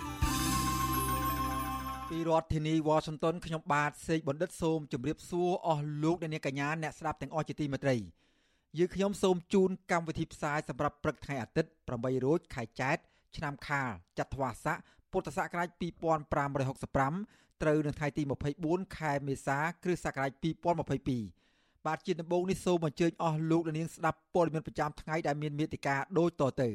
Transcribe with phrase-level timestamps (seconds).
[2.10, 7.96] ពីរដ្ឋធានី Washington ខ្ញុំបាទសេកបណ្ឌិតសូមជម្រាបសួរអស់លោកអ្នកនាងកញ្ញាអ្នកស្ដាប់ទាំងអស់ជាទីមេត្រី
[8.78, 12.96] យើខ្ញុំសូមជូនកម្មវិធីផ្សាយសម្រាប់ព្រឹកថ្ងៃអាទិត្យ8រោចខែចែក
[13.36, 14.78] ឆ្នាំខាលចត្វាស័ក
[15.12, 15.68] ពុទ្ធសករាជ
[16.44, 18.22] 2565ត្រូវនៅថ្ងៃទី
[18.60, 21.40] 24ខែមេសា គ្រិស្តសករាជ2022
[21.86, 26.68] បាទជាដំបូងនេះសូមអញ្ជើញអស់លោកអ្នកនាងស្ដាប់ព័ត៌មានប្រចាំថ្ងៃដែលមានមេតិការដូចតទៅ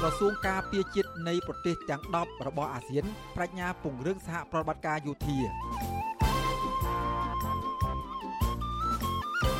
[0.00, 3.04] ក្រសួងការពារជាតិនៃប្រទេសទាំង10របស់អាស៊ាន
[3.36, 5.38] បញ្ញាពង្រឹងសហប្រតិបត្តិការយោធា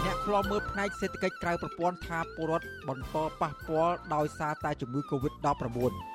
[0.05, 6.14] អ្នកខ្លំមើលផ្នែកសេដ្ឋកិច្ចក្រៅប្រព័ន្ធថាពលរដ្ឋបន្តប៉ះពាល់ដោយសារតែជំងឺ Covid-19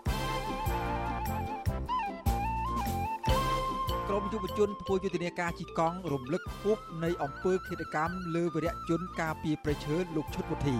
[4.22, 10.76] មយុវជនធ្វើយុទ្ធនាការជីកង់រំលឹកខួបនៃអំពើឃាតកម្មលើវីរៈជនការពីប្រឈើលោកឈុតវុធី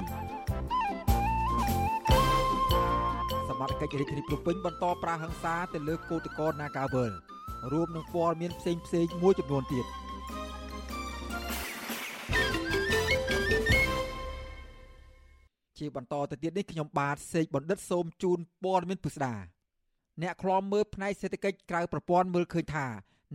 [3.50, 7.12] សមត្ថកិច្ចរាជធានីភ្នំពេញបន្តប្រាហឹង្សាទៅលើកោតក្រ Nagawal
[7.72, 9.86] រួមនឹងព័ត៌មានផ្សេងផ្សេងមួយចំនួនទៀត
[15.78, 19.36] ជាបន្តទៅទៀតនេះខ្ញុំបាទសេកបណ្ឌិតសូមជូនព័ត៌មានពិស្ដា
[20.22, 22.88] អ្នកខ្លំមើលផ្នែកសេដ្ឋកិច្ចក្រៅប្រព័ន្ធមើលឃើញថា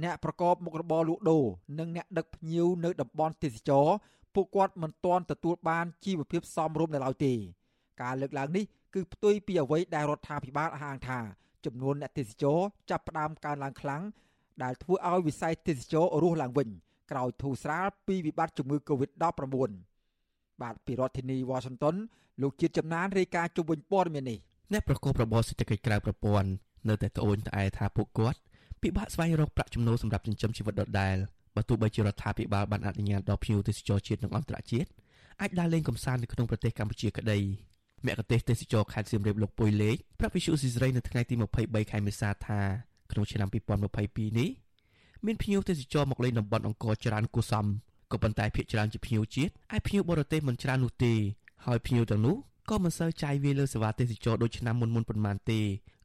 [0.03, 1.45] អ្នកប្រកបមុខរបរលក់ដូរ
[1.79, 3.87] និងអ្នកដឹកភ្ញៀវនៅតំបន់ទេសចរ
[4.35, 7.33] ពួកគាត់មិនទាន់ទទួលបានជីវភាពសមរម្យនៅឡើយទេ
[8.03, 11.19] ការលើកឡើងនេះគឺផ្ទុយពីអ្វីដែលរដ្ឋាភិបាលអះអាងថា
[11.65, 12.59] ចំនួនអ្នកទេសចរ
[12.91, 14.03] ចាប់ផ្ដើមកើនឡើងខ្លាំង
[14.63, 16.69] ដែលធ្វើឲ្យវិស័យទេសចររស់ឡើងវិញ
[17.11, 19.71] ក្រោយធូរស្រាលពីវិបត្តិជំងឺ Covid-19
[20.63, 21.97] បាទពីរដ្ឋធានី Washington
[22.43, 24.39] លោកជាតិចំណានរាយការណ៍ជុំវិញព័ត៌មាននេះ
[24.73, 26.49] អ្នកប្រកបរបរសេដ្ឋកិច្ចក្រៅប្រព័ន្ធ
[26.89, 28.39] នៅតែត្អូញត្អែថាពួកគាត់
[28.85, 31.17] ពិបាកស្វែងរកប្រាក់ចំណូលសម្រាប់ចិញ្ចឹមជីវិតដដែល
[31.57, 34.89] បើទោះបីជារដ្ឋាភិបាលបានអនុញ្ញាតដល់ភ្ញៀវទេសចរជាតិនិងអន្តរជាតិ
[35.41, 37.39] អាចដើរលេងកម្សាន្តនៅក្នុងប្រទេសកម្ពុជាក្តី
[38.07, 42.61] មគ្គទេសទេសចរខេត្តសៀមរាបលោកពុយលេខប្រាប់វិសុយស៊ីស្រីនៅថ្ងៃទី23ខែមេសាថា
[43.13, 43.49] ក្នុងឆ្នាំ
[43.93, 44.49] 2022នេះ
[45.27, 47.67] មានភ្ញៀវទេសចរមកលេងតំបន់អង្គរច្រើនគួរសម
[48.13, 51.15] ក៏ប៉ុន្តែភ្នាក់ច្រើនជាភ្ញៀវជាតិឯភ្ញៀវបរទេសមិនច្រើននោះទេ
[51.67, 52.37] ហើយភ្ញៀវទាំងនោះ
[52.71, 55.61] ក៏មិនសូវចាយវាលើសេវាទេសចរដូចឆ្នាំមុនមុនប៉ុន្មានទេ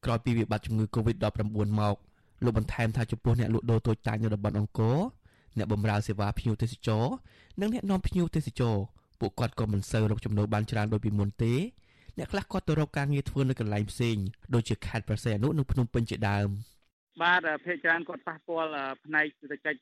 [0.06, 1.96] ក្រោយពីវិបត្តិជំងឺ Covid-19 មក
[2.44, 4.98] លោកបន្ថែមថាចំពោះអ្នកលក់ដូរតូចតាចនៅតំបន់អង្គរ
[5.58, 7.06] អ្នកបម្រើសេវាភ្ញៀវទេសចរ
[7.62, 8.76] និងអ្នកនាំភ្ញៀវទេសចរ
[9.20, 11.54] ពួកគាត់ក៏មិនសូវរកចំណូលបានច្រើនដូចពីមុនទេ
[12.18, 14.18] អ្នកខ្លះគាត់ទៅរកការងារធ្វើនៅកន្លែងផ្សេង
[14.54, 16.50] ដូចជាខេត្តប្រសេអនុនិងភ្នំពេញជាដើម។
[17.22, 18.72] បាទភាគច្រើនគាត់ប៉ះពាល់
[19.06, 19.80] ផ្នែកសេដ្ឋកិច្ច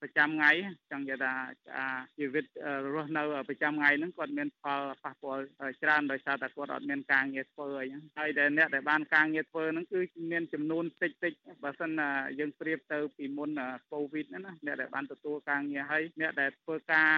[0.00, 0.50] ប្រចាំថ្ងៃ
[0.90, 1.84] ចង់និយាយថា
[2.18, 2.44] ជីវិត
[2.94, 5.42] រស់នៅប្រចាំថ្ងៃហ្នឹងគាត់មានផលប៉ះពាល់
[5.82, 10.00] ច្រើនដោយសារតែគាត់អត់មានការងារធ្វើអីហ្នឹងហើយតែអ្នកដែលបានការងារធ្វើហ្នឹងគឺ
[10.32, 11.32] មានចំនួនតិចតិច
[11.64, 12.00] បើសិន
[12.38, 13.50] យើងប្រៀបទៅពីមុន
[13.92, 17.12] កូវីដហ្នឹងណាអ្នកដែលបានទទួលការងារហើយអ្នកដែលធ្វើការ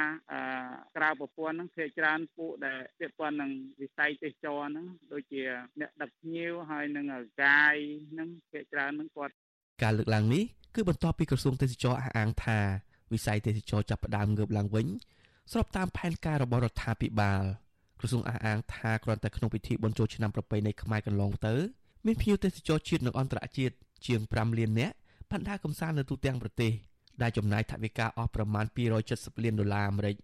[0.97, 3.51] ក្រៅប្រព័ន្ធហ្នឹងភាគច្រើនពួកដែលពាក់ព័ន្ធនឹង
[3.81, 5.43] វិស័យទេសចរហ្នឹងដូចជា
[5.81, 7.07] អ្នកដឹកភ្ញៀវហើយនឹង
[7.45, 7.77] កាយ
[8.13, 9.35] ហ្នឹងភាគច្រើនហ្នឹងគាត់
[9.83, 12.59] ការលើកឡើងនេះគឺបន្ទាប់ពីក្រសួងទេសចរអះអាងថា
[13.13, 14.87] វិស័យទេសចរចាប់ផ្ដើមងើបឡើងវិញ
[15.53, 17.43] ស្របតាមផែនការរបស់រដ្ឋាភិបាល
[18.01, 21.55] ក្រសួងអះអាងថាគ្រាន់តែក្នុងពិធីបុណ្យចូលឆ្នាំប្រពៃណីខ្មែរកន្លងទៅ
[22.07, 23.75] មានភ្ញៀវទេសចរជាតិនិងអន្តរជាតិ
[24.07, 24.95] ជាង5លាននាក់
[25.31, 26.73] បានដើរកម្សាន្តនៅទូទាំងប្រទេស
[27.23, 28.65] ដែលចំណាយថវិកាអស់ប្រមាណ
[29.05, 30.17] 270លានដុល្លារអាមេរិក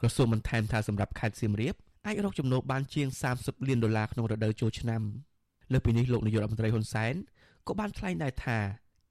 [0.00, 1.74] ក្រសួងបានថែមថាសម្រាប់ខេត្តសៀមរាប
[2.06, 5.02] អាចរកចំណូលបានជាង30លានដុល្លារក្នុងរដូវចូលឆ្នាំ
[5.72, 7.14] លើពីនេះលោកនាយករដ្ឋមន្ត្រីហ៊ុនសែន
[7.66, 8.58] ក៏បានថ្លែងដែរថា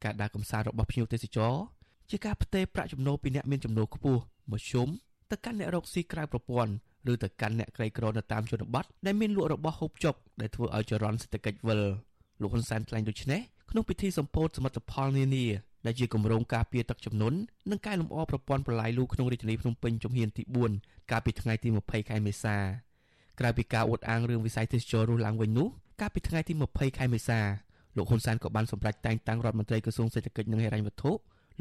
[0.04, 1.54] ការដើរកម្សាន្តរបស់ភ្ញៀវទេសចរ
[2.10, 4.22] ជាការផ្ទេរប្រាក់ចំណូលពីអ្នកមានចំណូលខ្ពស់
[4.52, 4.88] មធ្យម
[5.32, 6.72] ទៅកាន់អ្នករកស៊ីក្រៅប្រព័ន្ធ
[7.12, 11.82] ឬទៅកាន់អ្នកក្រីក្រនៅតាមជនបទដែលមានលក់របស់ហូបចុកដែលធ្វើឲ្យចរន្តសេដ្ឋកិច្ចវិល
[12.42, 13.42] លោកហ៊ុនសែនថ្លែងដូចនេះ
[13.72, 15.46] ក្នុងពិធីសម្ពោធសមិទ្ធផលនានា
[15.86, 17.38] ដែលជាគម្រោងការពារទឹកជំនន់
[17.70, 20.44] និងកែលម្អប្រព័ន្ធប្រឡាយលូក្នុងរាជធានីភ្នំពេញជំហានទី
[20.78, 22.58] 4កាលពីថ្ងៃទី20ខែមេសា
[23.40, 25.68] ក្រៅពីការអួតអាងរឿងវិស័យទេសចររស់ឡើងវិញនោះ
[26.02, 27.40] កាលពីថ្ងៃទី20ខែមេសា
[27.98, 31.12] លោកហ៊ុនសែនក៏បានសម្រេចតែងតាំងរដ្ឋមន្ត្រីក្រសួងសេដ្ឋកិច្ចនិងហិរញ្ញវត្ថុ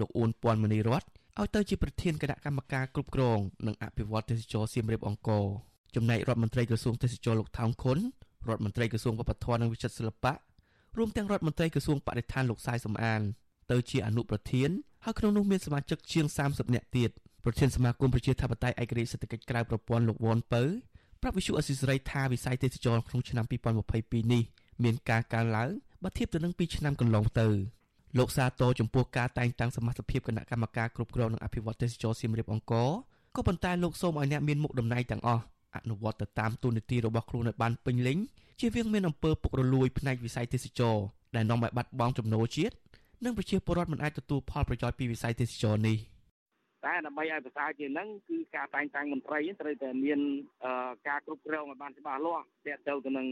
[0.01, 1.03] លោកអ៊ូនពាន់មនីរត
[1.39, 5.45] ឲ្យទៅជាប្រធានគណៈកម្មការគ្រប់គ្រងនិងអភិវឌ្ឍទេសចរសៀមរាបអង្គរ
[5.95, 7.99] ចំណែករដ្ឋមន្ត្រីក្រសួងទេសចរលោកថោងខុន
[8.49, 10.33] រដ្ឋមន្ត្រីក្រសួងវប្បធម៌និងវិចិត្រសិល្បៈ
[10.97, 13.21] រួមទាំងរដ្ឋមន្ត្រីក្រសួងបរិស្ថានលោកសាយសំអាន
[13.71, 14.71] ទៅជាអនុប្រធាន
[15.05, 17.11] ហើយក្នុងនោះមានសមាជិកជាង30នាក់ទៀត
[17.45, 20.63] ប្រធានសមាគមប្រជាធិបតេយ្យឯករាជ្យសេដ្ឋកិច្ចក្រៅប្រព័ន្ធលោកវ៉ុនពៅ
[21.21, 23.45] ប្រាប់វិសុអសិសរីថាវិស័យទេសចរក្នុងឆ្នាំ
[23.89, 24.43] 2022នេះ
[24.85, 25.71] មានការកើនឡើង
[26.03, 27.47] បើធៀបទៅនឹង2ឆ្នាំកន្លងទៅ
[28.19, 32.89] លោកសាទរចំពោះការតែងតាំងសមាជិកគណៈកម្មការគ្រប់គ្រងនិងអភិវឌ្ឍទេសចរសៀមរាបអង្គរ
[33.37, 35.43] ក៏ប៉ុន្តែលោកសូមឲ្យអ្នកមានមុខតំណែងទាំងអស់
[35.77, 38.19] អនុវត្តទៅតាមទូនីតិរបស់ខ្លួនឲ្យបានពេញលេញ
[38.61, 40.97] ជៀសវាងមានអំពើពុករលួយផ្នែកវិស័យទេសចរ
[41.37, 42.75] ដែលនាំឲ្យបាត់បង់ចំណូលជាតិ
[43.25, 45.97] និងប្រជាពលរដ្ឋមិនអាចទទួលផលប្រយោជន៍ពីវិស័យទេសចរនេះ
[46.85, 50.21] តែដើម្បីឲ្យប្រសើរជាងហ្នឹងគឺការតែងតាំងមន្ត្រីត្រូវតែមាន
[51.09, 53.27] ការគ្រប់គ្រងឲ្យបានច្បាស់លាស់ទាក់ទងទៅនឹង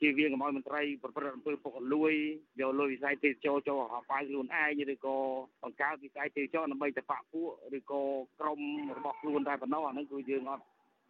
[0.00, 2.12] ជាវាកុំឲ្យមន្ត្រីប្រព្រឹត្តអំពើពុករលួយ
[2.60, 5.16] យកលុយវិស័យទេសចរចូលហោបាយខ្លួនឯងឬក៏
[5.62, 7.48] បង្កើតវិស័យទេសចរដើម្បីទៅបាក់ពួក
[7.78, 8.02] ឬក៏
[8.40, 8.60] ក្រុម
[8.96, 10.64] របស់ខ្លួនតែប៉ុណ្ណោះអាហ្នឹងគឺយើងអត់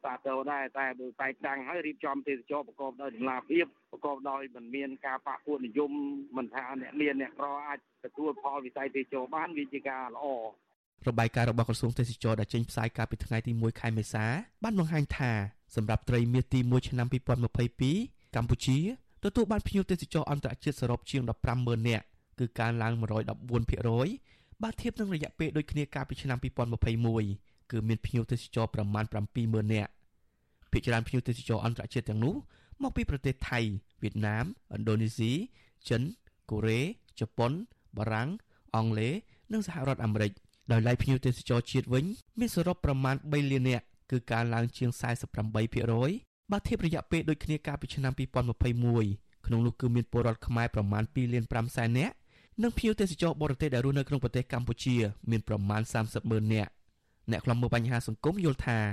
[0.05, 5.91] សាទរដែរតែបើតែតាំងហើយរៀបចំទេសចរប្រកបដោយតម្លាភាពប្រកបដោយមិនមានការបាក់ពួកនិយម
[6.37, 10.27] មិនថាអ្នកមានអ្នកក្រអាចទទួលផលវិស័យទេសចរបានវាជាការល្អ
[11.09, 14.25] របាយការណ៍របស់ក្រសួងទេសចរដែលចេញផ្សាយកាលពីថ្ងៃទី1ខែមេសា
[14.65, 15.33] បានបង្ហាញថា
[15.77, 18.79] សម្រាប់ត្រីមាសទី1ឆ្នាំ2022 កម្ពុជា
[19.25, 21.23] ទទួលបានភ្ញៀវទេសចរអន្តរជាតិសរុបជាង
[21.55, 22.05] 150,000នាក់
[22.39, 22.93] គឺកើនឡើង
[23.59, 26.39] 114%បើធៀបនឹងរយៈពេលដូចគ្នាកាលពីឆ្នាំ
[27.05, 29.05] 2021គឺមានភ្ញៀវទេសចរប្រមាណ
[29.39, 29.91] 70,000នាក់
[30.71, 32.35] ភាគច្រើនភ្ញៀវទេសចរអន្តរជាតិទាំងនោះ
[32.83, 33.61] មកពីប្រទេសថៃ
[34.03, 34.45] វៀតណាម
[34.75, 35.33] ឥណ្ឌូនេស៊ី
[35.89, 36.03] ចិន
[36.51, 36.81] កូរ៉េ
[37.21, 37.53] ជប៉ុន
[37.97, 38.29] បារាំង
[38.77, 39.15] អង់គ្លេស
[39.53, 40.33] និងសហរដ្ឋអាមេរិក
[40.73, 42.05] ដោយឡែកភ្ញៀវទេសចរជាតិវិញ
[42.39, 44.91] មានសរុបប្រមាណ3លាននាក់គឺកើនឡើងជាង
[45.63, 48.13] 48% បើធៀបរយៈពេលដូចគ្នាកាលពីឆ្នាំ
[48.79, 52.15] 2021ក្នុងនោះគឺមានពលរដ្ឋខ្មែរប្រមាណ2លាន5សែននាក់
[52.63, 54.97] និងភ្ញៀវទេសចរបរទេសដែលរស់នៅក្នុងប្រទេសកម្ពុជា
[55.31, 56.71] មានប្រមាណ30ម៉ឺននាក់
[57.31, 58.85] អ្នកខ្លំមើលបញ្ហាសង្គមយល់ថារ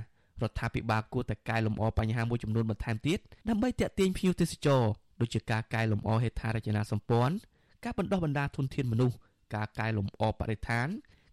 [0.50, 3.20] ដ្ឋាភិបាលគួរតែកែលម្អបញ្ហាមួយចំនួនបន្ថែមទៀត
[3.50, 4.84] ដើម្បីទាក់ទាញភ្ញៀវទេសចរ
[5.22, 7.36] ដូចជាការកែលម្អហេដ្ឋារចនាសម្ព័ន្ធ
[7.84, 9.16] ការបណ្ដុះបណ្ដាលធនធានមនុស្ស
[9.56, 10.88] ការកែលម្អបរិស្ថាន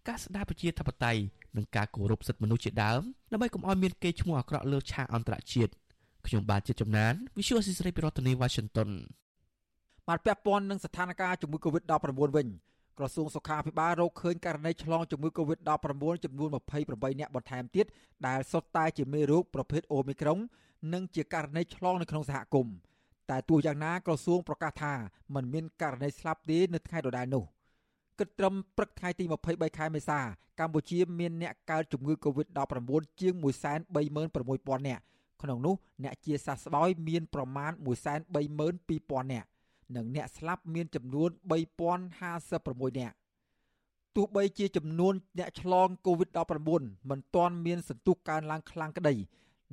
[0.07, 1.21] ការស្ដារប្រជាធិបតេយ្យ
[1.57, 5.71] និងការគោរពសិទ្ធិមនុស្សជាដើមដើម្បីកុំឲ្យមានកេរ្តិ៍ឈ្មោះអាក្រក់លើឆាកអន្តរជាតិ
[6.27, 8.89] ខ្ញុំបាទជាចំណាន Visual Assisray ពីរដ្ឋធានី Washington
[10.07, 11.93] បាទពាក់ព័ន្ធនឹងស្ថានភាពជំងឺ Covid-19
[12.37, 12.47] វិញ
[12.97, 16.49] ក្រសួងសុខាភិបាលរកឃើញករណីឆ្លងជំងឺ Covid-19 ចំនួន
[16.83, 17.85] 28អ្នកបន្ថែមទៀត
[18.27, 20.39] ដែលសុទ្ធតែជាមេរោគប្រភេទ Omicron
[20.93, 22.75] និងជាករណីឆ្លងនៅក្នុងសហគមន៍
[23.29, 24.93] តែទោះយ៉ាងណាក្រសួងប្រកាសថា
[25.35, 27.43] มันមានករណីស្លាប់ទេនៅថ្ងៃដដែលនោះ
[28.19, 30.19] គិតត្រឹមព្រឹកថ្ងៃទី23ខែមេសា
[30.59, 32.91] កម្ពុជាមានអ្នកកើតជំងឺ Covid-19
[33.21, 35.03] ជាង136,000នាក់
[35.43, 37.71] ក្នុងនោះអ្នកជាសះស្បើយមានប្រមាណ
[38.51, 39.47] 132,000នាក់
[39.95, 41.29] និងអ្នកស្លាប់មានចំនួន
[42.09, 43.15] 3056នាក់
[44.15, 49.15] ទោះបីជាចំនួនអ្នកឆ្លង COVID-19 មិនទាន់មានសន្ទុះកើនឡើងខ្លាំងក្តី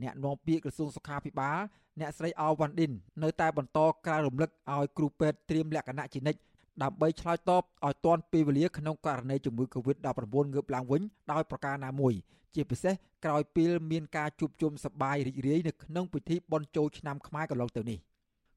[0.02, 1.58] អ្នកនាំពាក្យក្រសួងសុខាភិបាល
[2.00, 6.40] អ្នកស្រីអវ៉ាន់ឌិននៅតែបន្តក្រើនរំលឹកឲ្យគ្រូពេទ្យត្រៀមលក្ខណៈជានិច្ច
[6.82, 12.15] ដើម្បីឆ្លើយតបឲ្យទាន់ពេលវេលាក្នុងករណីជំងឺ Covid-19 ងើបឡើងវិញដោយប្រការណាមួយ
[12.55, 12.94] ជាពិសេស
[13.25, 17.99] ក្រោយពេលមានការជួបជុំសប្បាយរីករាយនៅក្នុងពិធីបុណ្យចូលឆ្នាំខ្មែរកន្លងទៅនេះ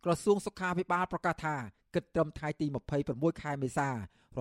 [0.03, 1.55] ក្រសួងសុខាភិបាលប្រកាសថា
[1.93, 2.65] គិតត្រឹមថ្ងៃទី
[3.05, 3.95] 26ខែមេសារ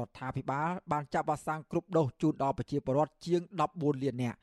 [0.07, 3.41] ដ្ឋាភិបាលបានចាក់វ៉ាក់សាំងគ្រប់ដូសជូនដល់ប្រជាពលរដ្ឋជាង
[3.73, 4.39] 14លាននាក់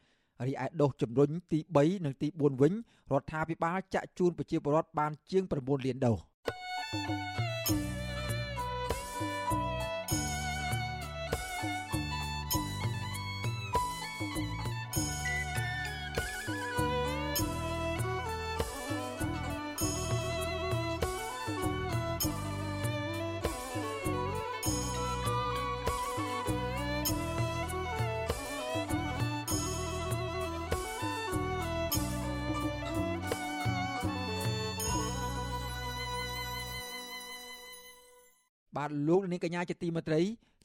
[0.48, 2.74] រីឯដូសជំរុញទី3និងទី4វិញ
[3.12, 6.20] រដ្ឋាភិបាលចាក់ជូនប្រជាពលរដ្ឋបានជាង9លានដូស
[38.80, 40.21] បាទលោកនាងកញ្ញាជាទីមេត្រី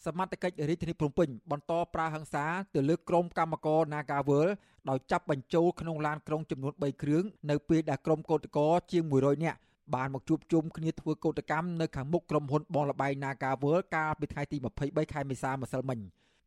[0.07, 2.45] សមត្ថកិច្ចរាជធានីភ្នំពេញបន្តប្រើហិង្សា
[2.75, 4.49] ទៅលើក្រុមកម្មករ Nagawal
[4.89, 9.59] ដោយចាប់បញ្ចូលក្នុងឡានក្រុងចំនួន3គ្រឿងនៅពេលដែលក្រុមកោតក្រជាង100នាក់
[9.95, 15.99] បានមកជួបជុំគ្នាធ្វើកោតកម្មនៅខាងមុខក្រុមហ៊ុនបងលបែង Nagawal កាលពីថ្ងៃទី23ខែមេសាម្សិលមិញ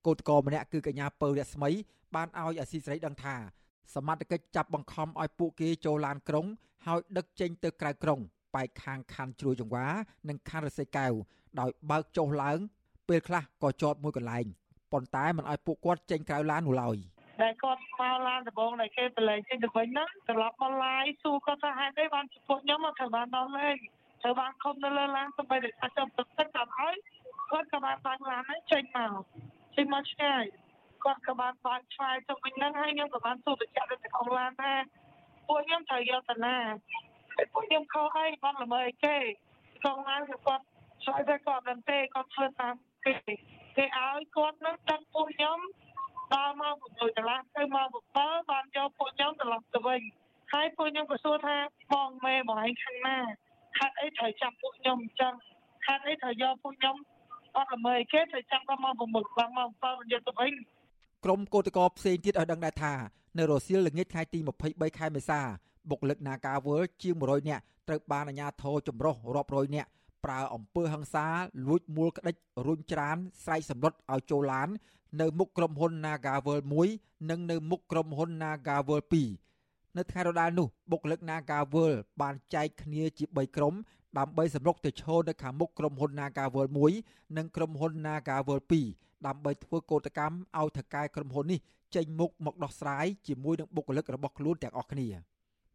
[0.07, 1.69] កោតក្រម្នាក់គឺកញ្ញាពៅរស្មី
[2.15, 3.35] បានឲ្យអាស៊ីសេរីដឹងថា
[3.95, 6.45] សមត្ថកិច្ចចាប់បង្ខំឲ្យពួកគេចូលឡានក្រុង
[6.85, 8.21] ហើយដឹកចេញទៅក្រៅក្រុង
[8.57, 9.87] បែកខាងខណ្ឌជ្រោយចង្វា
[10.29, 11.11] និងខណ្ឌរសីកែវ
[11.59, 12.59] ដោយបើកចុះឡើង
[13.09, 14.45] ពេលខ្លះក៏ចតមួយកន្លែង
[14.93, 16.97] ប៉ុន្តែមិនឲ្យពួកគាត់ចេញក្រៅឡាននោះឡើយ
[17.41, 23.75] ដែលគាត់មកឡានដំបងដែលគេប្រឡែងចេញទៅវិញហ្នឹងត្រឡប់មកឡាយសួរគាត់ថាហេតុអីបានពួកខ្ញុំមកត្រូវបានដល់លេង
[24.23, 26.95] ត្រូវបានខំនៅលើឡានទៅបីតែចាប់ទឹកទឹកតាមហើយ
[27.51, 29.21] គាត់ក៏បានបើកឡានហ្នឹងចេញមក
[29.75, 30.43] ចេញមកឆ្ងាយ
[31.03, 34.73] គាត់ក៏បានបើកឆ្ងាយទៅវិញហ្នឹងហើយខ្ញុំក៏បានសួរបញ្ជាក់ទៅក្នុងឡានថា
[35.47, 36.55] ពួកខ្ញុំត្រូវយកទៅណា
[37.53, 39.17] ពួកខ្ញុំខុសអីបានល្មើគេ
[39.81, 40.63] ក្នុងឡានគឺគាត់
[41.03, 42.73] ឆ្លើយថាគាត់មិនទេគាត់ធ្វើតាម
[43.05, 43.13] គេ
[43.77, 45.59] គេឲ្យគាត់នឹងដឹកពួកខ្ញុំ
[46.35, 47.87] ដល់មក6កន្លះទៅមក
[48.21, 50.01] 7បានយកពួកខ្ញុំត្រឡប់ទៅវិញ
[50.53, 51.57] ហើយពួកខ្ញុំក៏សួរថា
[51.93, 53.17] បងមេបងឯងខាងណា
[53.79, 55.33] ហេតុអីត្រូវចាប់ពួកខ្ញុំអញ្ចឹង
[55.87, 56.95] ហេតុអីត្រូវយកពួកខ្ញុំ
[57.55, 60.53] អត់ល្មើគេត្រូវចាប់ដល់មក6បានមក7បានយកទៅវិញ
[61.25, 62.93] ក្រុមកោតក្រផ្សេងទៀតឲ្យដឹងដែរថា
[63.37, 64.39] នៅរសៀលល្ងាចថ្ងៃទី
[64.69, 65.41] 23ខែមេសា
[65.89, 69.89] បុគ្គលិកនាការវើជាង100នាក់ត្រូវបានអាជ្ញាធរចម្រុះរាប់រយនាក់
[70.25, 71.27] ប្រើអំពើហិង្សា
[71.67, 72.35] លួចមួលក្តិច
[72.67, 74.69] រុញច្រានស្រែកសម្លុតឲ្យចូលឡាន
[75.21, 76.59] នៅមុខក្រុមហ៊ុន Nagavel
[76.93, 79.01] 1និងនៅមុខក្រុមហ៊ុន Nagavel
[79.47, 81.91] 2នៅថ្ងៃដដែលនោះបុគ្គលិក Nagavel
[82.21, 83.73] បានចែកគ្នាជា3ក្រុម
[84.17, 86.67] ដើម្បីសម្រុកទៅឈរនៅខាងមុខក្រុមហ៊ុន Nagavel
[87.01, 88.59] 1និងក្រុមហ៊ុន Nagavel
[88.91, 91.59] 2ដើម្បីធ្វើកោតកម្មឲ្យថៅកែក្រុមហ៊ុននេះ
[91.95, 95.07] ចេញមុខមកដោះស្រាយជាមួយនឹងបុគ្គលិករបស់ខ្លួនទាំងអស់គ្នា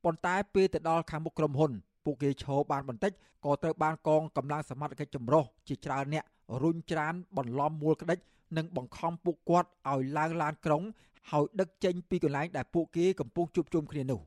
[0.05, 1.73] ប៉ុន្តែពេលទៅដល់ខាងមុខក្រុមហ៊ុន
[2.05, 3.13] ពួកគេឈរបានបន្តិច
[3.45, 6.25] ក៏ត្រូវបានកងកម្លាំងសមត្ថកិច្ចចម្រុះជាច្រើនអ្នក
[6.63, 8.19] រុញច្រានបន្លំមូលក្តិច
[8.57, 10.83] និងបង្ខំពួកគាត់ឲ្យឡើងឡានក្រុង
[11.31, 14.21] ហើយដឹកចេញពីកន្លែងដែលពួកគេកំពុងជួបជុំគ្នានោះ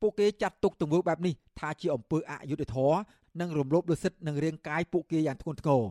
[0.00, 2.98] ពួកគេចាត់ទុកទង្វើបែបនេះថាជាអំពើអយុត្តិធម៌
[3.40, 5.82] និងរំលោភលើសិទ្ធិនិងរាងកាយពួកគេយ៉ាងធ្ងន់ធ្ងរ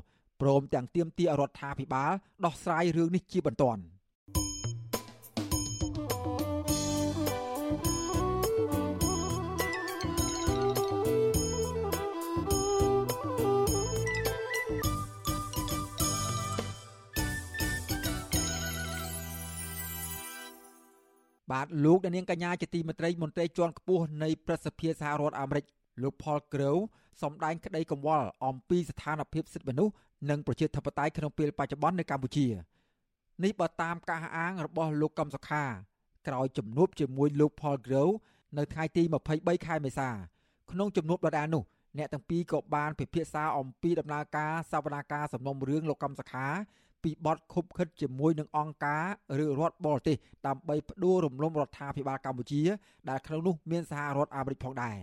[0.42, 2.12] ព្រមទាំងទាមទាររដ្ឋាភិបាល
[2.46, 3.82] ដោះស្រាយរឿងនេះជាបន្ទាន់
[21.52, 25.66] បាទលោកនាងកញ្ញាជាទីមេត្រីមន្ត្រីជាន់ខ្ពស់នៃប្រសិទ្ធភាពសហរដ្ឋអាមេរិក
[26.04, 26.84] លោក Paul Grove
[27.22, 29.94] សម្ដែងក្តីកង្វល់អំពីស្ថានភាពសិទ្ធិមនុស្ស
[30.30, 32.48] និងប្រជាធិបតេយ្យក្នុងពេលបច្ចុប្បន្ននៅកម្ពុជា
[33.44, 35.64] នេះបើតាមការអាងរបស់លោកកំសុខា
[36.28, 38.16] ក្រោយជំនួបជាមួយលោក Paul Grove
[38.58, 39.04] នៅថ្ងៃទី
[39.36, 40.10] 23ខែមេសា
[40.72, 41.64] ក្នុងជំនួបដដែលនោះ
[41.98, 46.48] អ្នកទាំងពីរក៏បានពិភាក្សាអំពីដំណើរការសវនាការសំណុំរឿងលោកកំសខា
[47.06, 49.04] ពីបទខុបខិតជាមួយនឹងអង្គការ
[49.44, 52.62] ឬរដ្ឋបរទេសដើម្បីផ្ដួលរំលំរដ្ឋាភិបាលកម្ពុជា
[53.10, 54.98] ដែលក្នុងនោះមានសហរដ្ឋអាមេរិកផងដែរ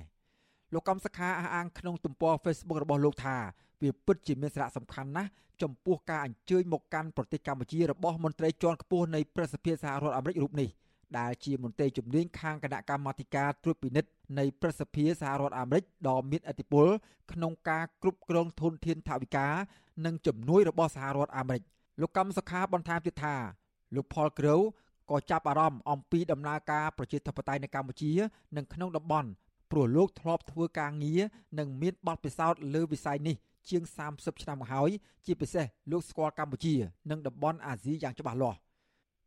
[0.74, 3.36] លោកកំសខាអះអាងក្នុងទំព័រ Facebook របស់លោកថា
[3.82, 5.30] វាពិតជាមានសារៈសំខាន់ណាស់
[5.62, 10.68] ចំពោះការអញ្ជើញមកកាន់ប្រទេសកម្ពុជារបស់មន្ត្រីជាន់ខ្ពស់នៃប្រសិទ្ធភាពសហរដ្ឋអាមេរិករូបនេះ
[11.18, 16.86] ដែលជាមន្ត្រីជំនាញខាងគណៈកម្មាធិការត្រួតពិនិត្យនៃប្រសិទ្ធភាពសហរដ្ឋអាមេរិកដ៏មានឥទ្ធិពល
[17.32, 19.48] ក្នុងការគ្រប់គ្រងធនធានថវិកា
[20.04, 21.62] និងជំនួយរបស់សហរដ្ឋអាមេរិក
[22.02, 23.36] លោកកម្មសខាបន្ថែមទៀតថា
[23.94, 24.60] លោក Paul Grow
[25.10, 28.12] ក៏ចាប់អារម្មណ៍អំពីដំណើរការប្រជាធិបតេយ្យនៅកម្ពុជា
[28.56, 29.28] និងក្នុងតំបន់
[29.70, 31.22] ព្រោះលោកធ្លាប់ធ្វើការងារ
[31.58, 33.36] និងមានបទពិសោធន៍លើវិស័យនេះ
[33.68, 33.82] ជាង
[34.12, 34.90] 30ឆ្នាំមកហើយ
[35.24, 36.74] ជាពិសេសលោកស្គាល់កម្ពុជា
[37.10, 38.58] និងតំបន់អាស៊ីយ៉ាងច្បាស់លាស់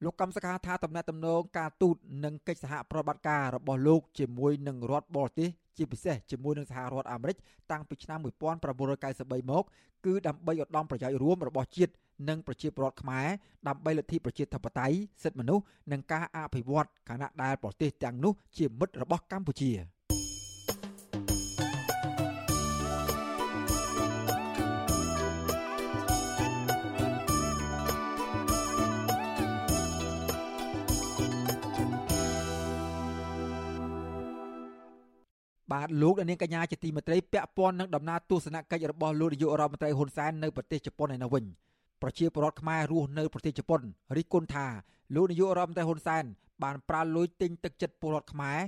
[0.04, 7.38] លោកកម្មសខាថាតំណែងតំណងការទូតនិងកិច្ចសហប្រតិបត្តិការរបស់លោកជាមួយនឹងរដ្ឋបរទេសជាពិសេសជាមួយនឹងសហរដ្ឋអាមេរិក
[7.72, 9.64] តាំងពីឆ្នាំ1993មក
[10.06, 11.94] គឺដើម្បីឧត្តមប្រយោជន៍រួមរបស់ជាតិ
[12.30, 13.28] និងប្រជាពលរដ្ឋខ្មែរ
[13.68, 19.72] ដើម្បីលទ្ធិប្រជាធិបតេយ្យសិទ្ធិមនុស្សនិងការអភិវឌ្ឍខណៈដែលប្រទេសទាំងនោះជាមិត្តរបស់កម្ពុជា។
[35.72, 41.46] បាទលោកនាងកញ្ញាជាទីមេត្រីពាក់ព័ន្ធនឹងដំណើរទស្សនកិច្ចរបស់លោកនាយករដ្ឋមន្ត្រីហ៊ុនសែននៅប្រទេសជប៉ុនឯនោះវិញ
[42.02, 43.82] ប្រជាពលរដ្ឋខ្មែររស់នៅប្រទេសជប៉ុន
[44.18, 44.66] រិះគន់ថា
[45.16, 46.24] លោកនាយករដ្ឋមន្ត្រីហ៊ុនសែន
[46.64, 48.60] បានប្រើលុយទិញទឹកចិត្តពលរដ្ឋខ្មែរ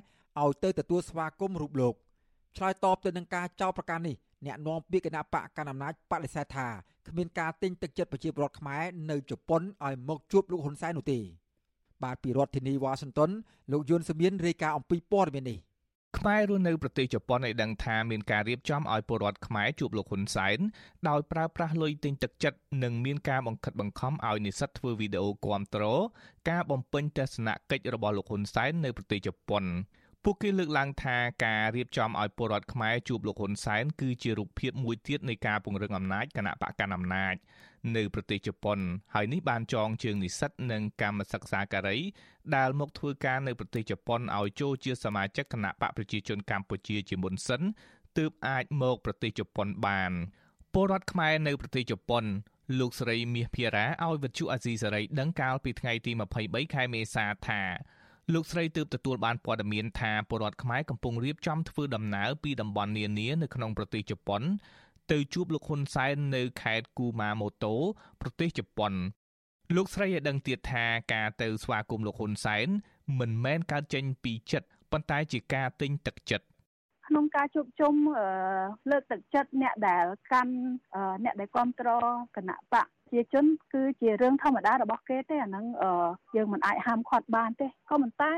[0.41, 1.93] ឲ្យទៅទទួលស្វាគមន៍រូបលោក
[2.57, 4.15] ឆ្លើយតបទៅនឹងការចោទប្រកាន់នេះ
[4.45, 6.67] អ្នកនាំពាក្យគណៈបកកណ្ដាលអំណាចបដិសេធថា
[7.07, 11.19] គ្មានការទិញទឹកចិត្តប្រជាពលរដ្ឋខ្មែរនៅជប៉ុនឲ្យមកជួបលោកហ៊ុនសែននោះទេ
[12.03, 13.29] បាទពីរដ្ឋធានីវ៉ាស៊ីនតោន
[13.71, 15.57] លោកយុនសមៀនរាយការណ៍អំពីព័ត៌មាននេះ
[16.17, 20.57] ខ្មែររស់នៅប្រទេសជប៉ុនឲ្យដឹងថាមានការរៀបចំឲ្យពលរដ្ឋខ្មែរជួបលោកហ៊ុនសែន
[21.09, 25.83] ដោយប្រើប្រាស់លុយទិញទឹកចិត្តនិងមានការបង្ខិតបង្ខំឲ្យនិស្សិតធ្វើវីដេអូគាំទ្រ
[26.49, 29.63] ការបំពេញទស្សនកិច្ចរបស់លោកហ៊ុនសែននៅប្រទេសជប៉ុន
[30.23, 37.35] ពួកគេលើកឡើងថាការរៀបចំឲ្យពលរដ្ឋខ្មែរជួបលោកហ៊ុនសែនគឺជារូបភាពមួយទៀតនៃការពង្រឹងអំណាចគណៈបកកណ្ដាលអំណាច
[37.95, 38.79] នៅប្រទេសជប៉ុន
[39.15, 41.97] ហើយនេះបានចងជើងនិស្សិតនិងកម្មសិក្សាការី
[42.55, 47.61] ដែលមកធ្វើការនៅប្រទេសជប៉ុនឲ្យចូលជាសមាជិកគណៈបកប្រជាជនកម្ពុជាជាមុនសិន
[48.17, 50.11] ទើបអាចមកប្រទេសជប៉ុនបាន
[50.73, 52.23] ពលរដ្ឋខ្មែរនៅប្រទេសជប៉ុន
[52.79, 56.11] លោកស្រីមាសភារាឲ្យវិទ្យុអាស៊ីសេរីដឹងកាលពីថ្ងៃទី
[56.43, 57.61] 23ខែមេសាថា
[58.33, 64.41] លោកស្រីទើបទទួលបានព័ត៌មានថាពលរដ្ឋខ្មែរកំពុងរៀបចំធ្វើដំណើរពីតំបន់នានានៅក្នុងប្រទេសជប៉ុន
[65.11, 67.75] ទៅជួបលោកហ៊ុនសែននៅខេត្តគូម៉ាម៉ូតូ
[68.21, 68.93] ប្រទេសជប៉ុន
[69.75, 72.67] លោកស្រីឲ្យដឹងទៀតថាការទៅស្វាគមន៍លោកហ៊ុនសែន
[73.19, 76.45] មិនមែនកើតចេញពីចិត្តប៉ុន្តែជាការទិញទឹកចិត្ត
[77.07, 77.93] ក្នុងការជួបជុំ
[78.91, 80.53] លើកទឹកចិត្តអ្នកដែលកាន់
[81.23, 85.65] អ្នកដែលគ្រប់គ្រងគណៈបកជាជនគឺជារឿងធម្មតារបស់គេទេអាហ្នឹង
[86.35, 88.31] យើងមិនអាចហាមឃាត់បានទេក៏ប៉ុន្តែ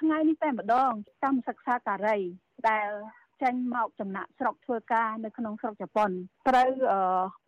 [0.00, 2.18] ថ្ងៃនេះតែម្ដងកម្មសិក្សាការី
[2.68, 2.90] ដែល
[3.42, 6.10] ចេញមកចំណាក់ស្រុកធ្វើការនៅក្នុងស្រុកជប៉ុន
[6.48, 6.68] ត្រូវ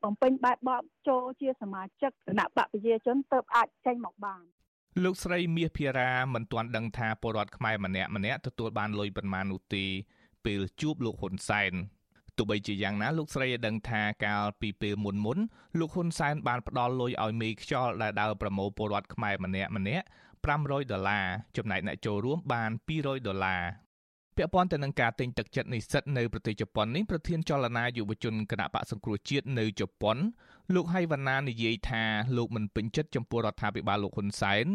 [0.02, 4.42] បំពេញបែបបបចូលជាសមាជិកគណៈបកប្រជាជនទើបអាចចេញមកបាន
[5.04, 9.84] លោកស្រីមាសភារាមិនទាន់ដឹងថាពលរដ្ឋខ្មែរម្នាក់ម្នាក់ទទួលបានលុយប៉ុន្មាននោះទេ
[10.44, 11.72] ពេលជួបលោកហ៊ុនសែន
[12.36, 15.38] ទោះបីជាយ៉ាងណាលោកស្រីឲ្យដឹងថាកាលពីពេលមុនមុន
[15.78, 20.04] លោកហ៊ុនសែនបានផ្ដល់លុយឲ្យមេខ្យល់ដែលដើរប្រមូលពលរដ្ឋខ្មែរម្នាក់ម្នាក់
[20.46, 21.26] 500ដុល្លារ
[21.56, 23.62] ចំណែកអ្នកចូលរួមបាន200ដុល្លារ
[24.38, 30.16] ពាក់ព័ន្ធទៅនឹងការទិញទឹកចិត្តនិស្សិតនៅប្រទេសជប៉ុននេះប្រធានចលនាយុវជនគណៈបកសង្គ្រោះជាតិនៅជប៉ុន
[30.74, 32.02] លោកហៃវណ្ណានិយាយថា
[32.36, 34.66] លោកមិនពេញចិត្តចំពោះរដ្ឋាភិបាលលោកហ៊ុនសែន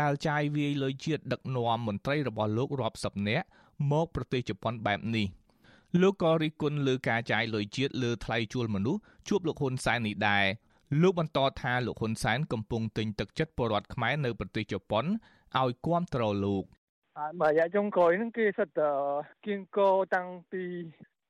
[0.00, 3.46] ដែលចាយវាយលុយជាតិដឹកនាំមន្ត្រីរបស់លោករាប់សិបនាក់
[3.92, 5.26] មកប្រទេសជប៉ុនបែបនេះ
[6.00, 10.44] លោកក៏រិះគន់លើការចាយលុយជាតិលើថ្លៃជួលមនុស្សជួបលោកហ៊ុនសែននេះដែរ
[11.02, 15.04] លោកបន្តថាលោកហ៊ុនសែនកំពុងទិញទឹកចិត្តពលរដ្ឋខ្មែរនៅប្រទេសជប៉ុន
[15.58, 16.64] ឲ្យគ្រប់គ្រងលោក
[17.20, 18.90] ហើយបើរយៈចុងក្រោយហ្នឹងគេសិតតែ
[19.46, 20.62] គៀងកោតាំងពី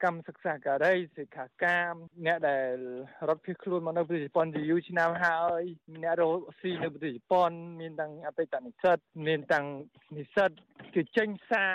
[0.02, 1.94] កម្មសិក្សាការីសិក្ខាកាម
[2.26, 2.76] អ្នកដែល
[3.28, 5.62] រត់ភៀសខ្លួនមកនៅប្រទេសជប៉ុនជាយូរឆ្នាំហើយ
[6.02, 9.66] អ្នករស់ស៊ីនៅប្រទេសជប៉ុន មានទាំងអតីតនិស្សិតមានទាំង
[10.16, 10.50] និស្សិត
[10.94, 11.72] គេចេញសារ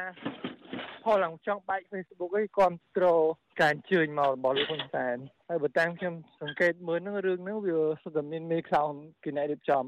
[1.03, 3.23] ផលឡើងចង់បែក Facebook អីគ្រប់គ្រង
[3.61, 5.17] ការអញ្ជើញមករបស់លោកហ៊ុនសែន
[5.49, 8.89] ហើយបើតាមខ្ញុំសង្កេតមើលហ្នឹងរឿងហ្នឹងវាសុទ្ធតែមានមេខ្លោង
[9.23, 9.83] គេអ្នករៀបចំ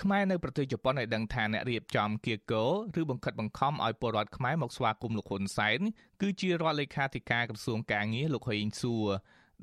[0.00, 2.64] ខ្មែរនៅប្រទេសជប៉ុនឲ្យដឹងថាអ្នករៀបចំគៀកោ
[3.00, 5.80] ឬបង្ខិតបង្ខំឲ្យពលរដ្ឋខ្មែរមកស្វាគមន៍លោកហ៊ុនសែន
[6.22, 9.06] គឺជារដ្ឋលេខាធិការក្រសួងកាងារលោកហេងសួរ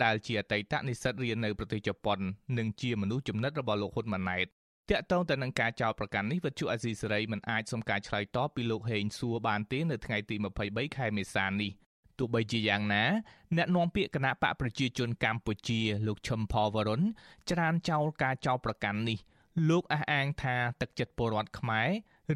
[0.03, 2.19] ដែលជាអតីតនិស្សិតរៀននៅប្រទេសជប៉ុន
[2.57, 4.47] និងជាមនុស្សចំណិតរបស់លោកហ៊ុនម៉ាណែត
[4.89, 11.71] តាក់ទងទៅនឹងការចោទប្រកាន់នេះវិទ្យុអាស៊ីសេរីមិនអាចសុំការឆ្លើយតបពីលោកហេងសួរបានទេនៅថ្ងៃទី23ខែមេសានេះ
[12.19, 13.03] ទោះបីជាយ៉ាងណា
[13.57, 17.01] អ្នកនាំពាក្យគណៈបកប្រជាជនកម្ពុជាលោកឈឹមផលវរុន
[17.49, 19.19] ច្រានចោលការចោទប្រកាន់នេះ
[19.69, 21.81] លោកអះអាងថាទឹកចិត្តពលរដ្ឋខ្មែ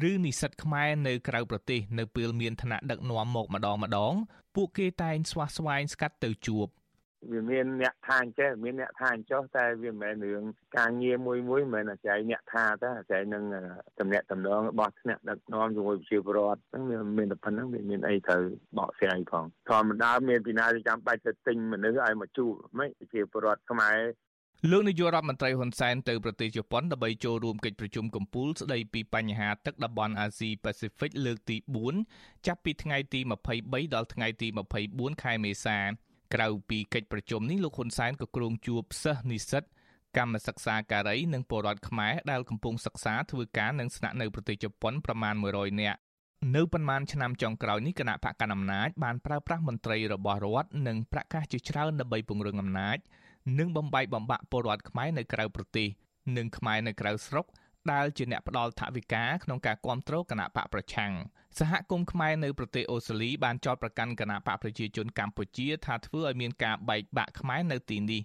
[0.02, 4.14] រឬនិស្សិតខ្មែរនៅក្រៅប្រទេសនៅពេលមានឋានៈដឹកនាំមកម្ដងម្ដង
[4.54, 6.68] ពួកគេតែងស្វះស្វែងស្កាត់ទៅជួប
[7.32, 10.42] វាមានអ្នកថាអញ្ចេះមានអ្នកថាអញ្ចោះតែវាមិនមែនរឿង
[10.78, 13.44] ការងារមួយមួយមិនមែនតែអ្នកថាទេតែនឹង
[13.98, 18.42] តំណាក់តំណងរបស់ថ្នាក់ដឹកនាំជាមួយប្រជាពលរដ្ឋហ្នឹងវាមានតែប៉ុណ្្នឹងវាមានអីត្រូវ
[18.78, 23.98] បកស្រាយផងធម្មតាមានពីណាចាំបាច់ទៅទិញមនុស្សឲ្យមកជួបមិនប្រជាពលរដ្ឋខ្មែរ
[24.70, 31.56] លោកនាយករដ្ឋមន្ត្រីហ៊ុនសែនទៅប្រទេសជប៉ុនដើម្បីចូលរួមកិច្ចប្រជុំកំពូលស្ដីពីបញ្ហាទឹកតំបន់អាស៊ីប៉ាស៊ីហ្វិកលើកទី
[32.02, 33.20] 4ចាប់ពីថ្ងៃទី
[33.56, 34.48] 23ដល់ថ្ងៃទី
[34.86, 35.78] 24ខែមេសា
[36.34, 39.64] ក្រៅពីកិច្ចប្រជុំនេះលោកហ៊ុនសែនក៏គ្រោងជួបសិស្សនិស្សិត
[40.16, 45.98] កម្មសិក្សាការីនិងពលរដ្ឋខ្មែរដែលកំពុងសិក្សាធ្វើការនិងស្នាក់នៅប្រទេសជប៉ុនប្រមាណ100នាក់
[46.56, 52.98] នៅប៉ុន្មានឆ្នាំចុងក្រោយនេះគណៈបកកណ្ដាលអំណាចបានប្រើប្រាស់មន្ត្រីរបស់រដ្ឋនិងប្រកាសជាច្រើនដើម្បីពង្រឹងអំណាច
[53.58, 55.88] និងបំបីបំបាក់ពលរដ្ឋខ្មែរនៅក្រៅប្រទេស
[56.36, 57.46] និងខ្មែរនៅក្រៅស្រុក
[57.92, 61.12] ដែលជាអ្នកផ្ដល់ថវិកាក្នុងការគ្រប់គ្រងគណៈបកប្រឆាំង
[61.58, 68.22] សហគមន៍ខ្មែរនៅប្រទេសអូស្ត្រាលីបានចោទប្រកាន់គណៈបកប្រជាជនកម្ពុជាថាធ្វើឲ្យមានការបែកបាក់ខ្មែរនៅទីនេះ